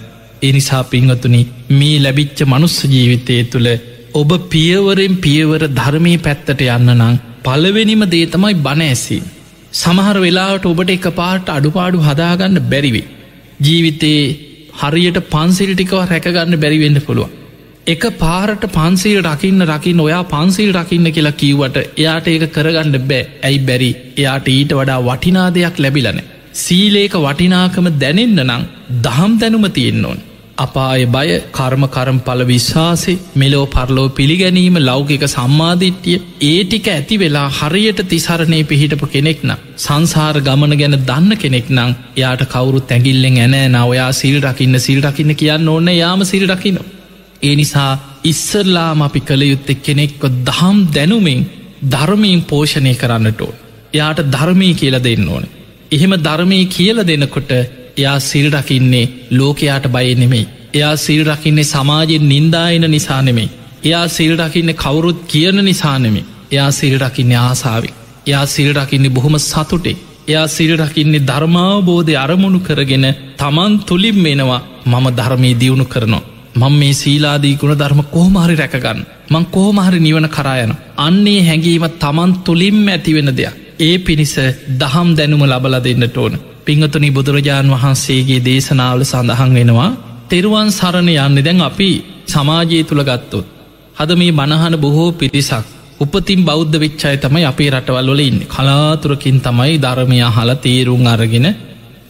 [0.43, 3.69] එනිසා පින්වතුනි මේ ලැබිච්ච මනුස්ස ජීවිතය තුළ
[4.15, 9.23] ඔබ පියවරෙන් පියවර ධර්මී පැත්තට යන්න නං පලවෙනිම දේතමයි බණ ඇසී.
[9.73, 13.11] සමහර වෙලාට ඔබට එක පාට අඩුපාඩු හදාගන්න බැරිවේ.
[13.61, 14.25] ජීවිතයේ
[14.81, 17.31] හරියට පන්සිල් ටිකව රැකගන්න බැරිවෙන්න පුළුව.
[17.87, 23.61] එක පාරට පන්සීල් රකින්න රකින්න ඔයා පන්සිල් රකින්න කියලා කිව්වට එයාට ඒක කරගන්න බෑ ඇයි
[23.61, 26.21] බැරි එයාට ඊට වඩා වටිනා දෙයක් ලැබිලන.
[26.55, 28.67] සීලේක වටිනාකම දැනෙන්න නං
[29.01, 30.21] දහම් දැනුම තියෙන්න්න ඕන්.
[30.61, 38.01] අපාය බය කර්ම කරම් පල විශ්වාසේ මෙලෝ පරලෝ පිළිගැනීම ලෞකික සම්මාධිට්්‍යය ඒටික ඇති වෙලා හරියට
[38.05, 44.39] තිසරණය පිහිටපු කෙනෙක්න සංසාර ගමන ගැන දන්න කෙනෙක් නං යාට කවුරුත් ඇගිල්ලෙන් ඇනෑ නවයා සිල්
[44.43, 46.79] රකින්න සිල් රකින්න කියන්න ඕන්න යාම සිල් රකින්න.
[47.43, 47.93] ඒ නිසා
[48.25, 51.43] ඉස්සරලාම අපි කළ යුත්තෙ කෙනෙක්ව දහම් දැනුමින්
[51.87, 53.53] ධර්මීන් පෝෂණය කරන්නටෝ.
[53.93, 55.45] යාට ධර්මී කියල දෙන්න ඕන.
[55.91, 57.53] එහෙම ධර්මී කියල දෙනකොට
[58.01, 60.51] එයා සිල් රකින්නේ ලෝකයාට බය නෙමෙයි.
[60.75, 63.51] එයා සිල් රකින්නේ සමාජෙන් නින්දායන නිසා නෙමෙයි.
[63.85, 66.25] එයා සිල් රකින්න කවුරුත් කියන නිසානෙමේ.
[66.51, 67.91] එයා සිල් රකින්නේ ආසාාවි.
[68.27, 69.97] එයා සිල් රකින්නේ බොහොම සතුටේ.
[70.29, 76.29] එයා සිල් රකින්නේ ධර්මාවබෝධය අරමුණු කරගෙන තමන් තුළින් මෙනවා මම ධර්මී දියුණු කරනවා.
[76.55, 79.01] මං මේ සීලාදී ගුණ ධර්ම කෝමහරි රැකගන්න.
[79.31, 80.73] මං කෝමහරි නිවන කරායන.
[80.99, 83.55] අන්නේ හැඟීම තමන් තුළින්ම ඇතිවෙන දෙයක්.
[83.79, 84.35] ඒ පිණිස
[84.81, 86.35] දහම් දැනුම ලබල දෙන්නට ඕන.
[86.71, 89.91] පිංහතුනි බුදුරජාණන් වහන්සේගේ දේශනාවල සඳහන් වෙනවා
[90.31, 91.91] තෙරුවන් සරණ යන්න දැන් අපි
[92.27, 93.47] සමාජයේ තුළ ගත්තොත්.
[93.97, 95.65] හද මේ බණහන බොහෝ පිරිසක්
[96.01, 101.49] උපතින් බෞද්ධ විච්චාය තමයි අපේ රටවල්වලින් කලාතුරකින් තමයි ධර්මය හල තේරුම් අරගෙන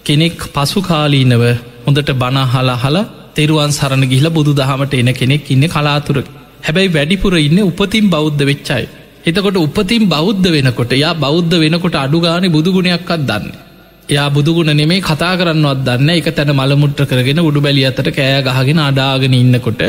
[0.05, 1.45] කෙනෙක් පසු කාලීනව
[1.87, 6.19] හොඳට බණහලා හලා තෙරුවන් සරණ ගිහිල බුදු දහමට එන කෙනෙක් ඉන්න කලාතුර
[6.61, 8.87] හැබැයි වැඩිපුර ඉන්න උපතින් බෞද්ධ වෙච්චායි.
[9.25, 13.70] එතකොට උපතින් බෞද්ධ වෙනකොට යා බෞද්ධ වෙනකොට අඩුගාන බුදුගුණයක්කත් දන්න.
[14.11, 18.81] එයා බුදුගුණ නෙමේ කතා කරන්නවත් දන්න එක තැන මළමුට්ට කරගෙන උඩු බැලි අතට කෑ ගහගෙන
[18.81, 19.83] අඩාගෙන ඉන්නකොට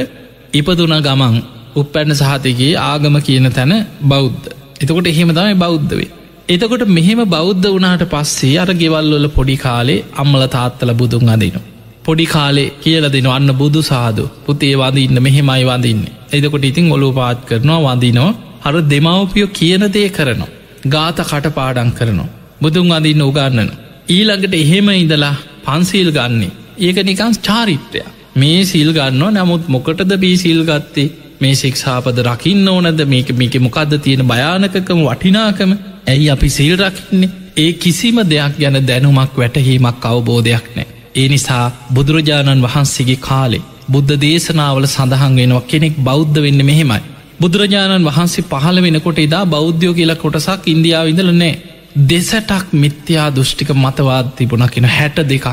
[0.53, 1.37] ඉපදුන ගමන්
[1.75, 3.73] උපැන්න සහතිගේ ආගම කියන තැන
[4.05, 4.47] බෞද්ධ.
[4.79, 6.09] එතකොට එහෙම තමයි බෞද්ධවේ.
[6.49, 11.67] එතකොට මෙහෙම බෞද්ධ වනාට පස්සේ අර ගෙවල්වල පොඩි කාලේ අම්මල තාත්තල බුදුන් අදිනවා.
[12.03, 17.39] පොඩි කාලේ කියල දෙන අන්න බුදු සාදු පුතේ වඳඉන්න මෙහෙමයි වඳන්න එදකොට ඉතින් ඔලු පාත්
[17.47, 18.31] කරනවා වඳනවා
[18.63, 20.51] හර දෙමවපියෝ කියන දේ කරනවා.
[20.87, 22.33] ගාත කටපාඩන් කරනවා.
[22.61, 23.71] බුදුන් අඳන්න උගන්නන.
[24.11, 26.51] ඊළඟට එහෙම ඉඳලා පන්සීල් ගන්නේ.
[26.79, 28.01] ඒක නිකං චාරිත්‍රය.
[28.35, 31.09] මේ සිල් ගන්න නමුත් මොකටද බී සිල් ගත්තේ
[31.41, 35.71] මේ ශික්ෂාපද රකින්න ඕනද මේක මේක මොකක්ද තියෙන භයානකකම වටිනාකම
[36.07, 40.87] ඇයි අපි සිල් රකින්නේ ඒ කිසිම දෙයක් ගැන දැනුමක් වැටහීමක් අවබෝධයක් නෑ.
[41.15, 47.01] ඒ නිසා බුදුරජාණන් වහන්සේගේ කාලේ බුද්ධ දේශනාවල සඳහන් වෙනවා කෙනෙක් බෞද්ධ වෙන්න මෙහෙමයි.
[47.41, 51.53] බුදුරජාණන් වහන්සේ පහළ වෙනකොට එදා බෞද්ධයෝ කියලා කොටසක් ඉන්දියාව ඉඳල නෑ.
[51.93, 55.45] දෙසටක් මිත්‍යා දෘෂ්ටික මතවාද තිබුණ කෙන හැට දෙක.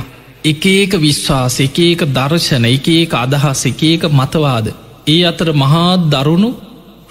[0.44, 4.72] එක ඒක විශ්වාස එක ඒක දර්ශන එක ඒක අදහස් එක ඒක මතවාද.
[5.06, 6.50] ඒ අතර මහා දරුණු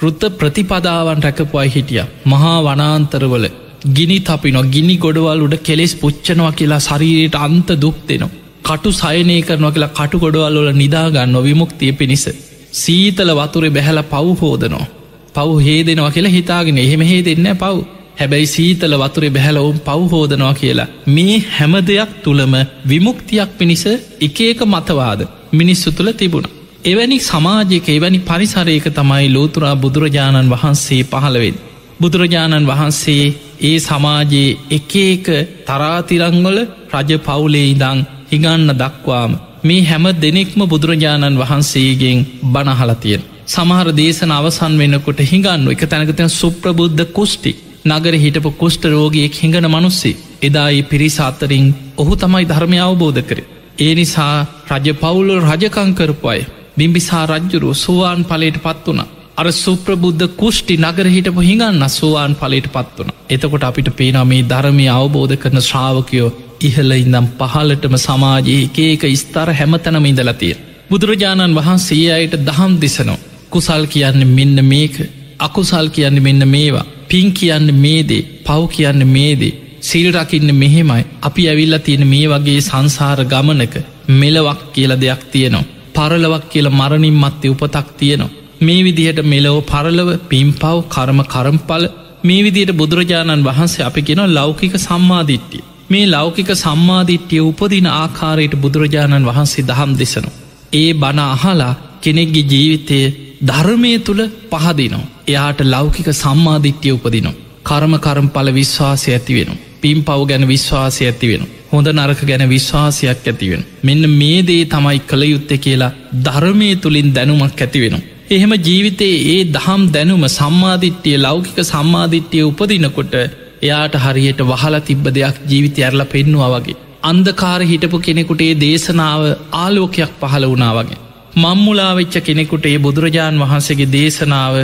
[0.01, 2.03] ෘත්ත ප්‍රතිපදාවන් රැකපුයි හිටිය.
[2.25, 3.47] මහා වනාන්තරවල
[3.89, 8.31] ගිනි තපිනො ගිනි ගොඩවල් උඩ කෙලෙස් පුච්චනවා කියලා ශරීරයට අන්ත දුක් දෙනවා.
[8.63, 12.25] කටු සයනය කරනවා කියලා කටු ගොඩවල්වල නිදාගන්න විමුක්තිය පිණිස.
[12.73, 14.87] සීතල වතුරේ බැහැල පව් හෝදනවා.
[15.35, 17.96] පව් හේදෙනවා කියලා හිතාගෙන එහෙම හේ දෙන්න පව්.
[18.17, 20.87] හැබැයි සීතල වතුරේ බැහැලවුම් පව්හෝදනවා කියලා.
[21.07, 22.53] මේ හැම දෙයක් තුළම
[22.85, 23.83] විමුක්තියක් පිණිස
[24.21, 25.21] එක ඒක මතවාද
[25.53, 26.47] මිනිස්සු තුළ තිබුණ.
[26.83, 31.55] එවැනි සමාජයක එවැනි පරිසරයක තමයි ලෝතුරා බුදුරජාණන් වහන්සේ පහළවෙන්.
[32.01, 33.25] බුදුරජාණන් වහන්සේ
[33.61, 35.25] ඒ සමාජයේ එක එක
[35.67, 36.59] තරාතිරංගොල
[36.93, 37.99] රජ පවුලේ ඉදං
[38.31, 39.31] හිගන්න දක්වාම
[39.63, 43.21] මේ හැම දෙනෙක්ම බුදුරජාණන් වහන්සේගෙන් බණහලතියෙන්.
[43.47, 47.51] සමහර දේශන අවසන් වෙනකොට හිඟන්න එක තැනකතන සුප්‍රබුද්ධ කුෂ්ටි
[47.87, 53.39] නගර හිටපු කුෂ්ට රෝගයෙක් හිඟන මනුස්සේ එදායි පිරිසාත්තරින් ඔහු තමයි ධර්මය අවබෝධ කර.
[53.79, 54.35] ඒ නිසා
[54.71, 56.41] රජ පවුල රජකංකරපු අය
[56.77, 59.07] බිම්බිසා රජ්ජුරු සුවාන් පලට පත් වනා.
[59.37, 63.11] අර සුප්‍රබුද්ධ කුෂ්ටි නගර හිටපු හිඟන්න සුවාන් පලට පත් වන.
[63.29, 66.29] එතකොට අපිට පේනා මේ ධර්මය අවබෝධ කරන ශ්‍රාවකයෝ
[66.61, 70.55] ඉහල ඉඳම් පහලටම සමාජයේ එක ඒක ස්ථාර හැමතැනම ඉඳලතිය.
[70.89, 73.19] බුදුරජාණන් වහන්සේ අයට දහම් දෙසනෝ.
[73.49, 74.95] කුසල් කියන්න මෙන්න මේක
[75.39, 76.85] අකුසල් කියන්න මෙන්න මේවා.
[77.09, 79.53] පින් කියන්න මේදේ පව් කියන්න මේදේ.
[79.81, 83.75] සිල් රකින්න මෙහෙමයි අපි ඇවිල්ල තියෙන මේ වගේ සංසාර ගමනක
[84.11, 85.67] මෙලවක් කියල දෙයක් තියනවා.
[85.95, 88.35] පරලවක් කියල මරණින් මත්තේ උපතක් තියෙනවා.
[88.61, 91.83] මේ විදිහට මෙලෝ පරලව පිම්පව් කරම කරම්පල
[92.23, 95.63] මේ විදියට බුදුරජාණන් වහන්සේ අපි කියෙන ලෞකික සම්මාධිට්ටිය.
[95.89, 100.29] මේ ලෞකික සම්මාධිට්්‍යය උපදින ආකාරයට බුදුරජාණන් වහන්සේ දහම් දෙසනු.
[100.73, 102.99] ඒ බණ අහලා කෙනෙක්ගේ ජීවිතය
[103.47, 105.16] ධර්මය තුළ පහදිනවා.
[105.27, 107.37] එයාට ලෞකික සම්මාධිට්්‍යය උපදිනවා.
[107.65, 109.49] කර්ම කරම්පල විශ්වාසය ඇතිවෙන.
[109.81, 111.45] පින් පව් ගැන විශ්වාසය ඇතිවෙන.
[111.71, 113.65] හොඳ නරක ගැන විශ්වාසයක් ඇතිවෙන.
[113.83, 118.05] මෙන්න මේ දේ තමයි කළ යුත්ත කියලා ධර්මය තුළින් දැනුමක් ඇතිවෙනවා.
[118.29, 123.15] එහෙම ජීවිතයේ ඒ දහම් දැනුම සම්මාධිට්්‍යය ලෞකික සම්මාධිට්්‍යය උපදිනකොට
[123.61, 126.79] එයාට හරියට වහලා තිබ්බ දෙයක් ජීවිත ඇරල පෙන්නවා වගේ.
[127.03, 129.21] අන්දකාර හිටපු කෙනෙකුට ඒ දේශනාව
[129.55, 131.03] ආලෝකයක් පහළ වුණා වගේ.
[131.35, 134.55] මංමුලාවෙච්ච කෙනෙකුට ඒ බුදුරජාණන් වහන්සේගේ දේශනාව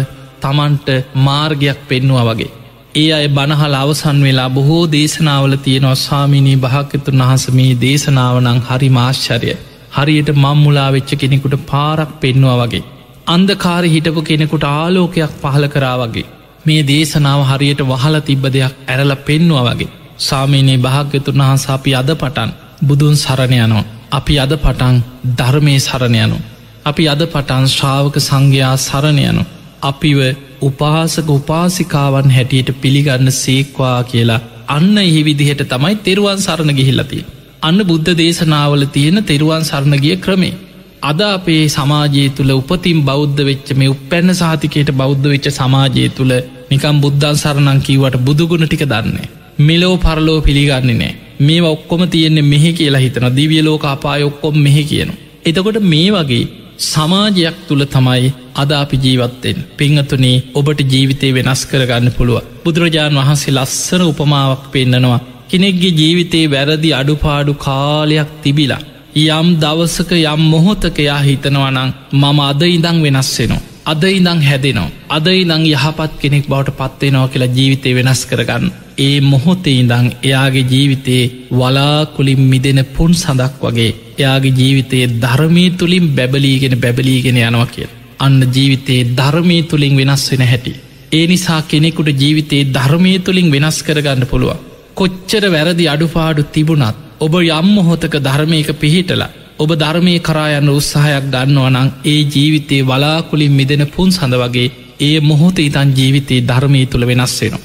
[0.43, 0.89] තමන්ට
[1.21, 2.51] මාර්ගයක් පෙන්නවා වගේ.
[2.95, 9.53] ඒ අය බණහල අවසන් වෙලා බොහෝ දේශනාවල තියෙනවා ස්වාමිනී භාකතුන් වහසමී දේශනාවනං හරි මාශ්චරය
[9.93, 12.83] හරියට මංමුලා වෙච්ච කෙනෙකුට පාරක් පෙන්වා වගේ.
[13.27, 16.29] අන්දකාර හිටපු කෙනෙකුට ආලෝකයක් පහල කරා වගේ.
[16.65, 19.91] මේ දේශනාව හරියට වහල තිබ්බ දෙයක් ඇරල පෙන්වා වගේ.
[20.19, 22.51] සාමීනයේ භාග්‍යතුන් වහන්ස අපි අද පටන්
[22.83, 23.85] බුදුන් සරණයනවා.
[24.11, 24.95] අපි අද පටන්
[25.33, 26.37] ධර්මය සරණයනු.
[26.85, 29.43] අපි අද පටන් ශ්‍රාවක සංඝයා සරණයනු.
[29.83, 30.19] අපිව
[30.61, 37.19] උපාසක උපාසිකාවන් හැටියට පිළිගන්න සේක්වා කියලා අන්න එහි විදිහට තමයි තෙරුවන් සරණ ගිහිල්ලති.
[37.61, 40.53] අන්න බුද්ධ දේශනාවල තියෙන තෙරුවන් සරණගිය ක්‍රමේ.
[41.01, 46.33] අද අපේ සමාජයේ තුළ උපතින් බෞද්ධ වෙච්ච මේ උපැන්න සාතිකයට බෞද්ධ වෙච්ච සමාජය තුළ
[46.71, 49.31] නිකම් බුද්ධන් සරණං කීවට බුදුගුණ ටික දන්නේ.
[49.59, 54.83] මෙලෝ පරලෝ පිළිගන්නේ නෑ මේ ඔක්කොම තියෙන්නේ මෙහි කියලා හිතන දිවිය ලෝක අපාය ඔක්කොම් මෙහි
[54.83, 55.13] කියනු.
[55.45, 56.45] එතකොට මේ වගේ
[56.83, 64.03] සමාජයක් තුළ තමයි අද අපි ජීවත්තෙන් පිංහතුනේ ඔබට ජීවිතය වෙනස් කරගන්න පුළුව බුදුරජාණන් වහන්සේ ලස්සන
[64.03, 68.81] උපමාවක් පෙන්න්නනවා කෙනෙක්ගේ ජීවිතේ වැරදි අඩුපාඩු කාලයක් තිබිලා
[69.15, 74.91] යම් දවසක යම් මොහොතකයා හිතනවනං මම අද ඉඳං වෙනස්සෙනවා අද ඉඳං හැදෙනවා.
[75.09, 78.65] අද ඉදං යහපත් කෙනෙක් බවට පත්වෙනවා කියලා ජීවිතය වෙනස් කරගන්න.
[78.97, 86.75] ඒ මොහොතේ ඉඳං එයාගේ ජීවිතයේ වලාකුලින් මිදෙන පුන් සඳක් වගේ එයාගේ ජීවිතයේ ධර්මී තුළින් බැබලීගෙන
[86.77, 87.89] බැබලීගෙන යනවා කිය.
[88.23, 90.73] අන්න ජීවිතයේ ධර්මී තුළින් වෙනස් වෙන හැටි.
[91.11, 94.59] ඒ නිසා කෙනෙකුට ජීවිතයේ ධර්මය තුළින් වෙනස් කරගන්න පුළුවන්.
[94.95, 102.21] කොච්චර වැරදි අඩුපාඩු තිබුණත් ඔබ යම් මොහොතක ධර්මයක පිහිටලා ඔබ ධර්මය කරායන්න උත්සාහයක් ගන්නවනං ඒ
[102.27, 107.63] ජීවිතයේ වලාකුලින් මිදෙන පුන් සඳ වගේ ඒ මොහොත ඉතන් ජීවිතයේ ධර්මය තුළ වෙනස්වෙනවා.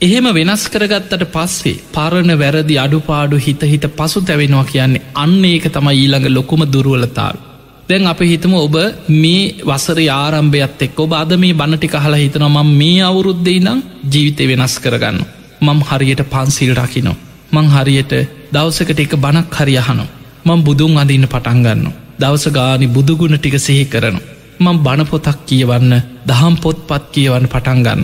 [0.00, 5.94] එහෙම වෙනස් කරගත්තට පස්සේ පරණ වැරදි අඩුපාඩු හිත හිත පසු තැවෙනවා කියන්නේ අන්න ඒක තමයි
[5.96, 7.47] ඊළඟ ලොකුම දුරුවලතාව.
[7.88, 8.74] දැන් අප හිතම ඔබ
[9.14, 14.44] මේ වසර ආරම්භයත් එක් ඔබ අද මේ බණටි කහලා හිතනවා මං මේ අවුරුද්දේ නම් ජීවිතය
[14.50, 15.18] වෙනස් කරගන්න.
[15.60, 17.16] මං හරියට පන්සිල් රකිනෝ.
[17.52, 18.12] මං හරියට
[18.52, 20.08] දවසකට එක බණක් හරියහනෝ.
[20.46, 21.82] මං බුදුන් අඳන්න පටන්ගන්න.
[22.20, 24.20] දවස ගානි බුදුගුණ ටික සිහි කරනු.
[24.60, 25.94] මං බණපොතක් කියවන්න
[26.28, 28.02] දහම් පොත් පත් කියවන්න පටන්ගන්න.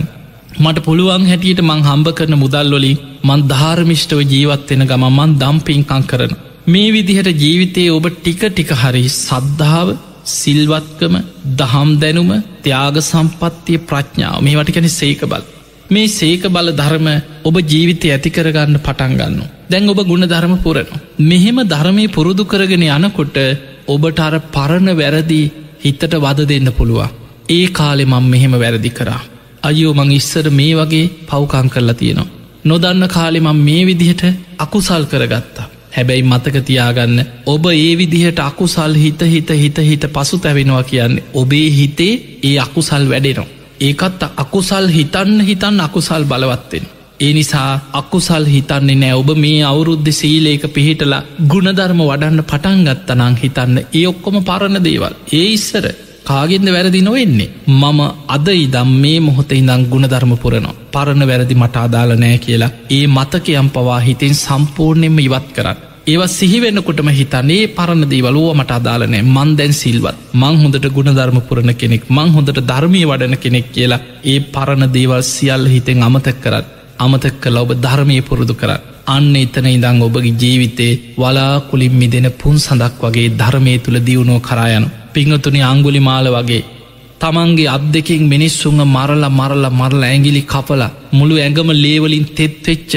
[0.55, 6.33] මට පුළුවන් හැටියට මං හම්බ කරන මුදල්ලොලින් මන් ධාර්මිෂ්ටව ජීවත්වෙන ගම මන් දම්පින්කං කරන.
[6.67, 9.89] මේ විදිහට ජීවිතයේ ඔබ ටික ටික හරි සද්ධාව
[10.31, 11.15] සිල්වත්කම
[11.59, 12.31] දහම් දැනුම
[12.63, 15.43] ත්‍යාග සම්පත්තිය ප්‍රඥාව මේ වටිකැන සේක බල.
[15.89, 17.07] මේ සේක බල ධර්ම
[17.43, 19.37] ඔබ ජීවිතය ඇතිකරගන්න පටන්ගන්න.
[19.69, 20.89] දැන් ඔබ ගුණ ධර්ම පුරන.
[21.21, 23.37] මෙහෙම ධර්මය පුරුදු කරගෙන යනකොට
[23.87, 25.41] ඔබට අර පරණ වැරදි
[25.79, 27.13] හිතට වද දෙන්න පුළුවන්.
[27.49, 29.21] ඒ කාලෙ මං මෙහෙම වැරදි කරා.
[29.63, 32.33] අයෝ මං ඉස්සර මේ වගේ පව්කං කරලා තියෙනවා.
[32.65, 35.69] නොදන්න කාලෙ මං මේ විදිහට අකුසල් කරගත්තා.
[35.95, 41.67] හැබැයි මතක තියාගන්න ඔබ ඒ විදිහට අකුසල් හිත හිත හිත හිත පසු තැවෙනවා කියන්නේ ඔබේ
[41.71, 43.47] හිතේ ඒ අකුසල් වැඩෙනවා.
[43.81, 46.85] ඒකත් අකුසල් හිතන්න හිතන් අකුසල් බලවත්වෙන.
[47.19, 49.13] ඒ නිසා අකුසල් හිතන්නේ නෑ.
[49.13, 55.15] ඔබ මේ අවුරුද්ධ සීලේක පිහිටලා ගුණධර්ම වඩන්න පටන්ගත්තනං හිතන්න ඒ ඔක්කොම පරණ දේවල්.
[55.33, 55.85] ඒ ඉස්සර
[56.23, 57.49] කාගෙන්ද වැරදි නොවෙන්නේ?
[57.69, 60.75] මම අද ඉදම් මේ මොහොත ඉඳං ගුණධර්ම පුරනවා.
[60.91, 65.84] පරණ වැරදි මට අදාල නෑ කියලා ඒ මතකයම් පවා හිතෙන් සම්පූර්ණයෙන්ම ඉවත් කරන්න.
[66.07, 70.17] ඒවා සිහිවෙන්නකොටම හිතන්නේ පරණ දේවලුව මට අදාලනෑ මන් දැන් සිල්වත්.
[70.33, 72.03] මං හොඳට ගුණධර්ම පුරණ කෙනෙක්.
[72.09, 76.67] මං හොඳට ධර්මය වඩන කෙනෙක් කියලා ඒ පරණ දේවල් සියල්ල හිතෙන් අමතක් කරත්
[76.99, 83.01] අමතක් කළ ඔබ ධර්මය පුරුදු කරන්න අන්න එතන ඉදං ඔබගේ ජීවිතේ වලාකුලින් මිදෙන පුන් සඳක්
[83.03, 86.61] වගේ ධර්මය තුළ දියුණෝ කරායනු පිංහතුනි අංගුලි මාල වගේ.
[87.19, 92.93] තමන්ගේ අත් දෙකින් මිනිස්සුන්ග මරලා මරලා මරලා ඇගිලි කපල මුළු ඇඟම ලේවලින් තෙත්වෙච්ච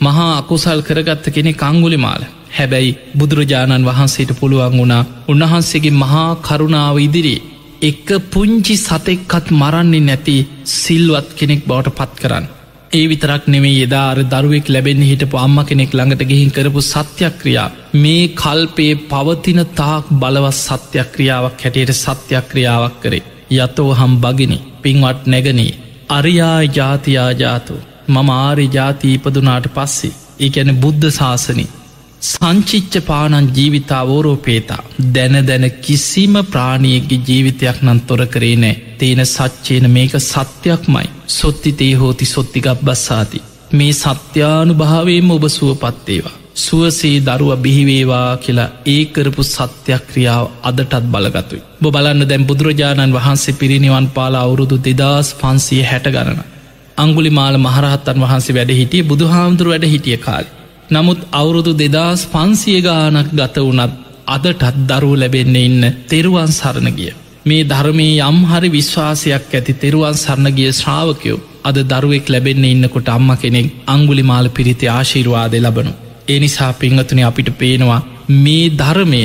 [0.00, 2.24] මහා අකුසල් කරගත්ත කෙනෙ කංගුලි මාල.
[2.52, 7.36] හැබැයි බුදුරජාණන් වහන්සේට පුළුවන් වුණා උන්වහන්සේගේ මහා කරුණාව ඉදිරි
[7.82, 10.34] එක පුංචි සතෙක්කත් මරන්නේ නැති
[10.72, 12.46] සිල්වත් කෙනෙක් බවට පත් කරන්න.
[12.92, 17.68] ඒ විතරක් නෙමේ එදාර දරුවෙක් ලැබෙන් හිටපු අම්ම කෙනෙක් ළඟට ගිහින් කරපු සත්‍යක්‍රියා.
[17.94, 23.26] මේ කල්පේ පවතින තාක් බලවත් සත්‍යක්‍රියාවක් හැටියට සත්‍යක්‍රියාවක් කරේ.
[23.52, 27.74] යතෝ හම් බගිනි පින්වත් නැගනී අරියා ජාතියා ජාතු.
[28.08, 31.70] මම ආරි ජාතීපදුනාට පස්සේ ඒඇන බුද්ධ ශාසනී
[32.22, 34.82] සංචිච්ච පානන් ජීවිතාවෝරෝපේතා
[35.14, 38.74] දැන දැන කිසිම ප්‍රාණියගේ ජීවිතයක් නන් තොර කරේ නෑ.
[38.98, 41.08] තේන සච්චේන මේක සත්‍යයක්මයි.
[41.28, 49.42] සොත්තිතේ හෝති සොත්තිගක් බස්සාති මේ සත්‍යානු භාවේම ඔබ සුවපත්තේවා සුවසේ දරුව බිහිවේවා කියලා ඒ කරපු
[49.44, 51.62] සත්‍යක්‍රියාව අදටත් බලගතුයි.
[51.82, 56.40] බ බලන්න දැම් බුදුරජාණන් වහන්සේ පිරිනිවන් පාලා අවුරුදු දෙදස් පන්සිය හැට ගණන.
[56.98, 60.61] අංගුලි මාල මහරහත්තන් වහන්සේ වැඩ හිටිය බුදුහාමුදුර වැඩ හිටිය කාලි.
[60.92, 63.92] නමුත් අවුරුදු දෙදස් පන්සිය ගානක් ගත වනත්
[64.28, 67.12] අදටත් දරුව ලැබෙන්න ඉන්න තෙරුවන් සරණ ගිය.
[67.44, 73.72] මේ ධර්මයේ යම් හරි විශ්වාසයක් ඇති තෙරුවන් සරණගිය ශ්‍රාවකයෝ අද දරුවෙක් ලැබෙන්න ඉන්නකොට අම්ම කෙනෙක්
[73.86, 75.92] අංගුලි මාල පිරිති ආශීර්වාදය ලබනු.
[76.28, 78.00] ඒ නිසා පිංහතුනේ අපිට පේනවා
[78.36, 79.22] මේ ධර්මය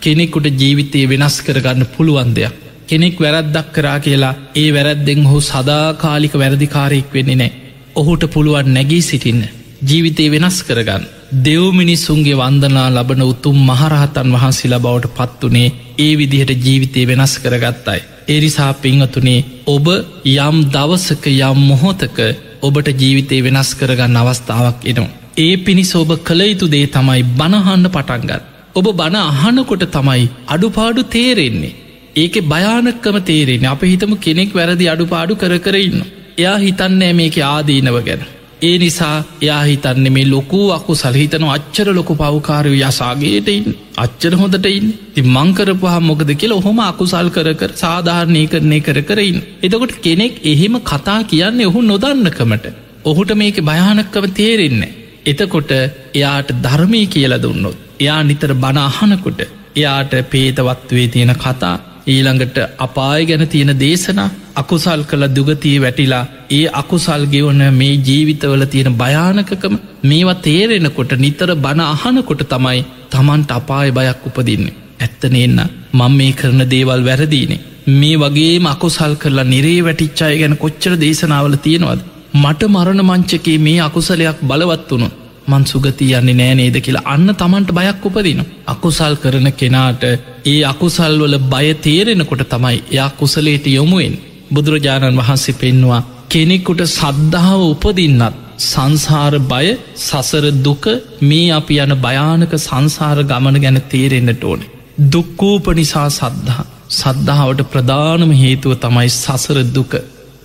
[0.00, 2.54] කෙනෙකුට ජීවිතය වෙනස් කරගන්න පුළුවන් දෙයක්.
[2.88, 7.56] කෙනෙක් වැරද්දක් කරා කියලා ඒ වැරැද්දෙන් හෝ සදාකාලික වැරදිකාරයෙක් වෙන්නේ නෑ.
[7.94, 9.57] ඔහුට පුළුවන් නැගී සිටින්න.
[9.80, 11.04] ජීවිතය වෙනස් කරගන්න.
[11.38, 18.00] දෙව්මිනිස්සුන්ගේ වන්දනා ලබන උතුම් මහරහතන් වහන්සේලා බවට පත්වනේ ඒ විදිහට ජීවිතය වෙනස් කරගත්තයි.
[18.28, 19.86] එරිසා පිංහතුනේ ඔබ
[20.26, 22.18] යම් දවසක යම් මොහොතක
[22.62, 25.16] ඔබට ජීවිතය වෙනස් කරගන්න අවස්ථාවක් එනවා.
[25.36, 28.42] ඒ පිණිස ඔබ කළ යුතු දේ තමයි බණහන්න පටන්ගත්.
[28.74, 31.76] ඔබ බණ අහනකොට තමයි අඩුපාඩු තේරෙන්නේ.
[32.16, 36.02] ඒක භයානක්කම තේරෙන අප හිතම කෙනෙක් වැරදි අඩුපාඩු කර කරඉන්න.
[36.36, 38.26] එයා හිතන්නෑ මේක ආදීනව ගැන.
[38.62, 43.66] ඒ නිසා එයා හිතන්නේ මේ ලොකු අකු සල්හිතන අච්චර ලොකු පවකාරය යසාගේටයින්
[43.96, 49.38] අච්චර හොඳටයින් ති මංකරපුහා මොකද කියල ඔහොම අකුසල් කර කර සාධාරණය කරණය කර කරයින්.
[49.62, 52.66] එතකොට කෙනෙක් එහෙම කතා කියන්නේ ඔහු නොදන්නකමට.
[53.04, 54.96] ඔහුට මේක භයානක්කව තේරෙන්නේ.
[55.26, 55.70] එතකොට
[56.14, 57.78] එයාට ධර්මය කියල දුන්නොත්.
[58.00, 59.40] එයා නිතර බණ අහනකොට
[59.76, 61.76] එයාට පේතවත්වේ තියෙන කතා
[62.08, 64.20] ඊළඟට අපාය ගැන තියෙන දේශන
[64.54, 71.84] අකුසල් කළ දුගතිය වැටිලා ඒ අකුසල් ගෙවන මේ ජීවිතවල තියෙන භයානකකම මේවා තේරෙනකොට නිතර බණ
[71.86, 74.76] අහනකොට තමයි තමන්ට අපාය බයක් උපදින්නේ.
[75.00, 75.60] ඇත්තන එන්න
[75.92, 77.64] මං මේ කරන දේවල් වැරදීනේ.
[77.92, 82.00] මේ වගේ අකුසල් කරලා නිරේ වැටිච්චාය ගැන කොච්චර දේශනාවල තියෙනවද.
[82.34, 85.08] මට මරණ මංචකේ මේ අකුසලයක් බලවත් වුණු
[85.48, 88.40] මන් සුගති යන්නේ නෑ නේද කියලා අන්න තමන්ට බයක් උපදින.
[88.66, 90.02] අකුසල් කරන කෙනාට
[90.46, 94.16] ඒ අකුසල්වල බය තේරෙනකොට තමයි එයා කුසලේට යොමුුවෙන්
[94.50, 99.66] බුදුරජාණන් වහන්සේ පෙන්වා කෙනෙකුට සද්ධාව උපදින්නත් සංසාර බය
[99.98, 100.86] සසර දුක
[101.22, 104.60] මේ අපි යන භයානක සංසාර ගමන ගැන තේරෙන්න්නට ඕන.
[105.06, 109.94] දුක්කූප නිසා සද්ධහා සද්ධාවට ප්‍රධානම හේතුව තමයි සසර දුක.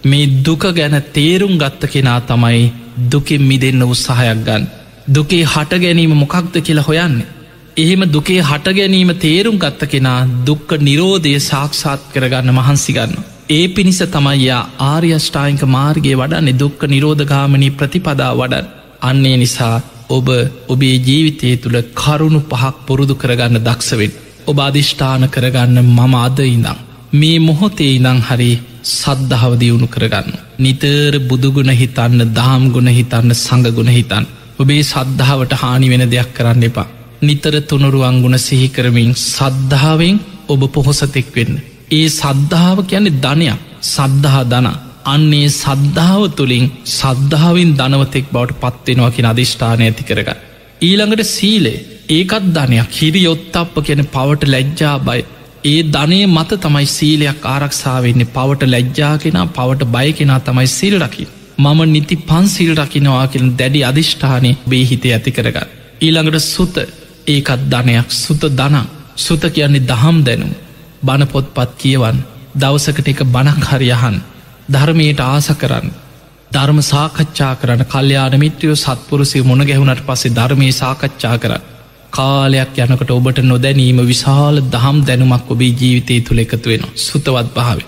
[0.04, 2.64] මේ දුක ගැන තේරුම් ගත්ත කෙනා තමයි
[3.08, 4.64] දුකින් මිදන්න උත්සාහයක් ගන්න.
[5.08, 7.28] දුකේ හට ගැනීම මොකක්ද කියලා හොයන්නේ.
[7.78, 13.14] එහෙම දුකේ හට ගැනීම තේරුම් ගත්ත කෙනා දුක්ක නිරෝධය සාක්ෂාත් කරගන්න මහන්සිගන්න.
[13.50, 18.70] ඒ පිණිස තමයියා ආර්යෂ්ඨායික මාර්ගය වඩන්නේ දුක්ක නිරෝධගාමනී ප්‍රතිපදා වඩන්
[19.02, 20.28] අන්නේ නිසා ඔබ
[20.68, 24.14] ඔබේ ජීවිතය තුළ කරුණු පහක් පුරුදු කරගන්න දක්ෂවෙන්
[24.48, 26.80] ඔබ අධිෂ්ඨාන කරගන්න මම අද ඉඳම්
[27.14, 28.52] මේ මොහොතේ ඉඳං හරි
[28.92, 30.32] සද්ධාව දියුණු කරගන්න.
[30.60, 34.26] නිතර බුදුගුණ හිතන්න දහම් ගුණ හිතන්න සඟගුණ හිතන්
[34.60, 36.92] ඔබේ සද්ධාවට හානි වෙන දෙයක් කරන්න එපා.
[37.22, 41.62] නිතර තුනුරුවන් ගුණ සිහිකරමින් සද්ධාවෙන් ඔබ පොහොසතෙක් වෙන්න.
[41.92, 44.68] ඒ සද්ධාව කියන්නේ ධනයක් සද්ධහා දන
[45.06, 50.30] අන්නේ සද්ධාව තුළින් සද්ධාවෙන් ධනවතෙක් බවට පත්වෙනවාකි අධිෂ්ඨානය ඇති කරග.
[50.82, 55.22] ඊළඟට සීලේ ඒකත් ධනයක් හිරි යොත්තප්ප කියන පවට ලැජ්ජා බයි
[55.66, 61.33] ඒ ධනය මත තමයි සීලයක් ආරක්ෂාවෙන්නේ පවට ලැජ්ජා කෙන පවට බය කෙනා තමයි සිල් රකිින්.
[61.58, 65.70] මම නිති පන්සිල් රකිනවා කියෙන දැඩි අධිෂ්ඨානය බේ හිතේ ඇති කරගන්න.
[66.02, 66.76] ඊළඟට සුත.
[67.28, 68.12] ඒකත් ධනයක්.
[68.12, 68.78] සුත දන
[69.18, 70.54] සුත කියන්නේ දහම් දැනුම්.
[71.06, 72.18] බණපොත්පත් කියවන්
[72.56, 74.18] දවසකට එක බණක් හරියහන්
[74.70, 75.92] ධර්මයට ආස කරන්න.
[76.52, 77.86] ධර්ම සාකච්ඡා කරන්න.
[77.86, 81.54] කල්්‍යයාන මිත්‍රයෝ සත්පුරුසය මුණ ගැහුණට පසේ ධර්මය සාකච්ඡා කර
[82.12, 87.80] කාලයක් යනකට ඔබට නොදැනීම විශාල දහම් දැනුමක් ඔබේ ජීවිතය තුළ එකතු වෙන සුතවත් භාව.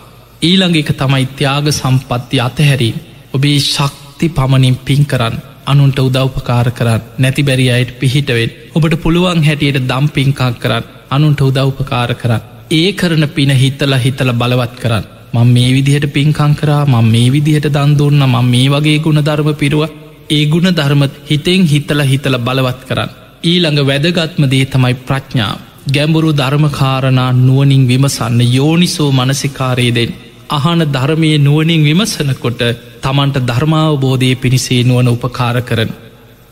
[0.42, 2.98] ඊළඟ එක තමයි ත්‍යාග සම්පත්ති අතහැරීම.
[3.36, 9.82] ඔබේ ශක්ති පමණින් පින් කරන්න අනුන්ට උදව්පකාර කරන්න නැති බැරි අයට පිහිටවෙන් ඔබට පුළුවන් හැටියට
[9.84, 15.70] දම් පින්කා කරන්න අනුන්ට උදව්පකාර කරන්න ඒ කරන පින හිතල හිතල බලවත් කරන්න මං මේ
[15.72, 19.84] විදිහට පින්කං කරා මං මේ විදිහට දන්දුන්න මං මේ වගේ ගුණ ධර්ම පිරුව.
[20.30, 25.58] ඒ ගුණ ධර්මත් හිතෙන් හිතල හිතල බලවත් කරන්න ඊළඟ වැදගත්ම දේ තමයි ප්‍රඥාව.
[25.88, 30.16] ගැඹුරු ධර්මකාරණා නුවනින් විමසන්න යෝනිසෝ මනසිකාරයදෙන්
[30.50, 32.62] අහන ධර්මය නුවනින් විමසනකොට
[33.02, 35.92] තමන්ට ධර්මාවබෝධය පිණිසේ නුවන උපකාර කරන.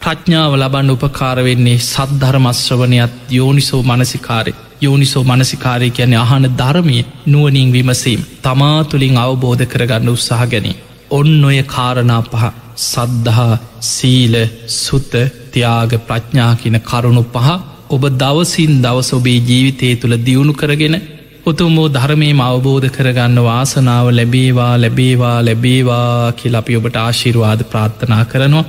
[0.01, 6.97] ප්‍රඥාව ලබන්න උපකාරවෙන්නේ සද්ධර්මශ්‍රවනයත් යෝනිසෝ මනසිකාරය යෝනිසෝ මනසිකාරය කියන්නේ අහන ධර්මය
[7.27, 10.75] නුවනින් විමසීම් තමා තුළින් අවබෝධ කරගන්න උත්සාහ ගැනී.
[11.11, 12.43] ඔන්න ඔය කාරණා පහ
[12.83, 14.35] සද්ධහා සීල
[14.75, 15.13] සුත
[15.51, 17.49] ත්‍යයාග ප්‍රඥා කියන කරුණු පහ
[17.89, 20.95] ඔබ දවසින් දවස ඔබේ ජීවිතය තුළ දියුණු කරගෙන
[21.45, 28.61] උතුම්මෝ ධර්මයම අවබෝධ කරගන්න වාසනාව ලැබේවා ලැබේවා ලැබේවා කියල අපි ඔබට ආශිර්වාද ප්‍රාර්ථනා කරනවා.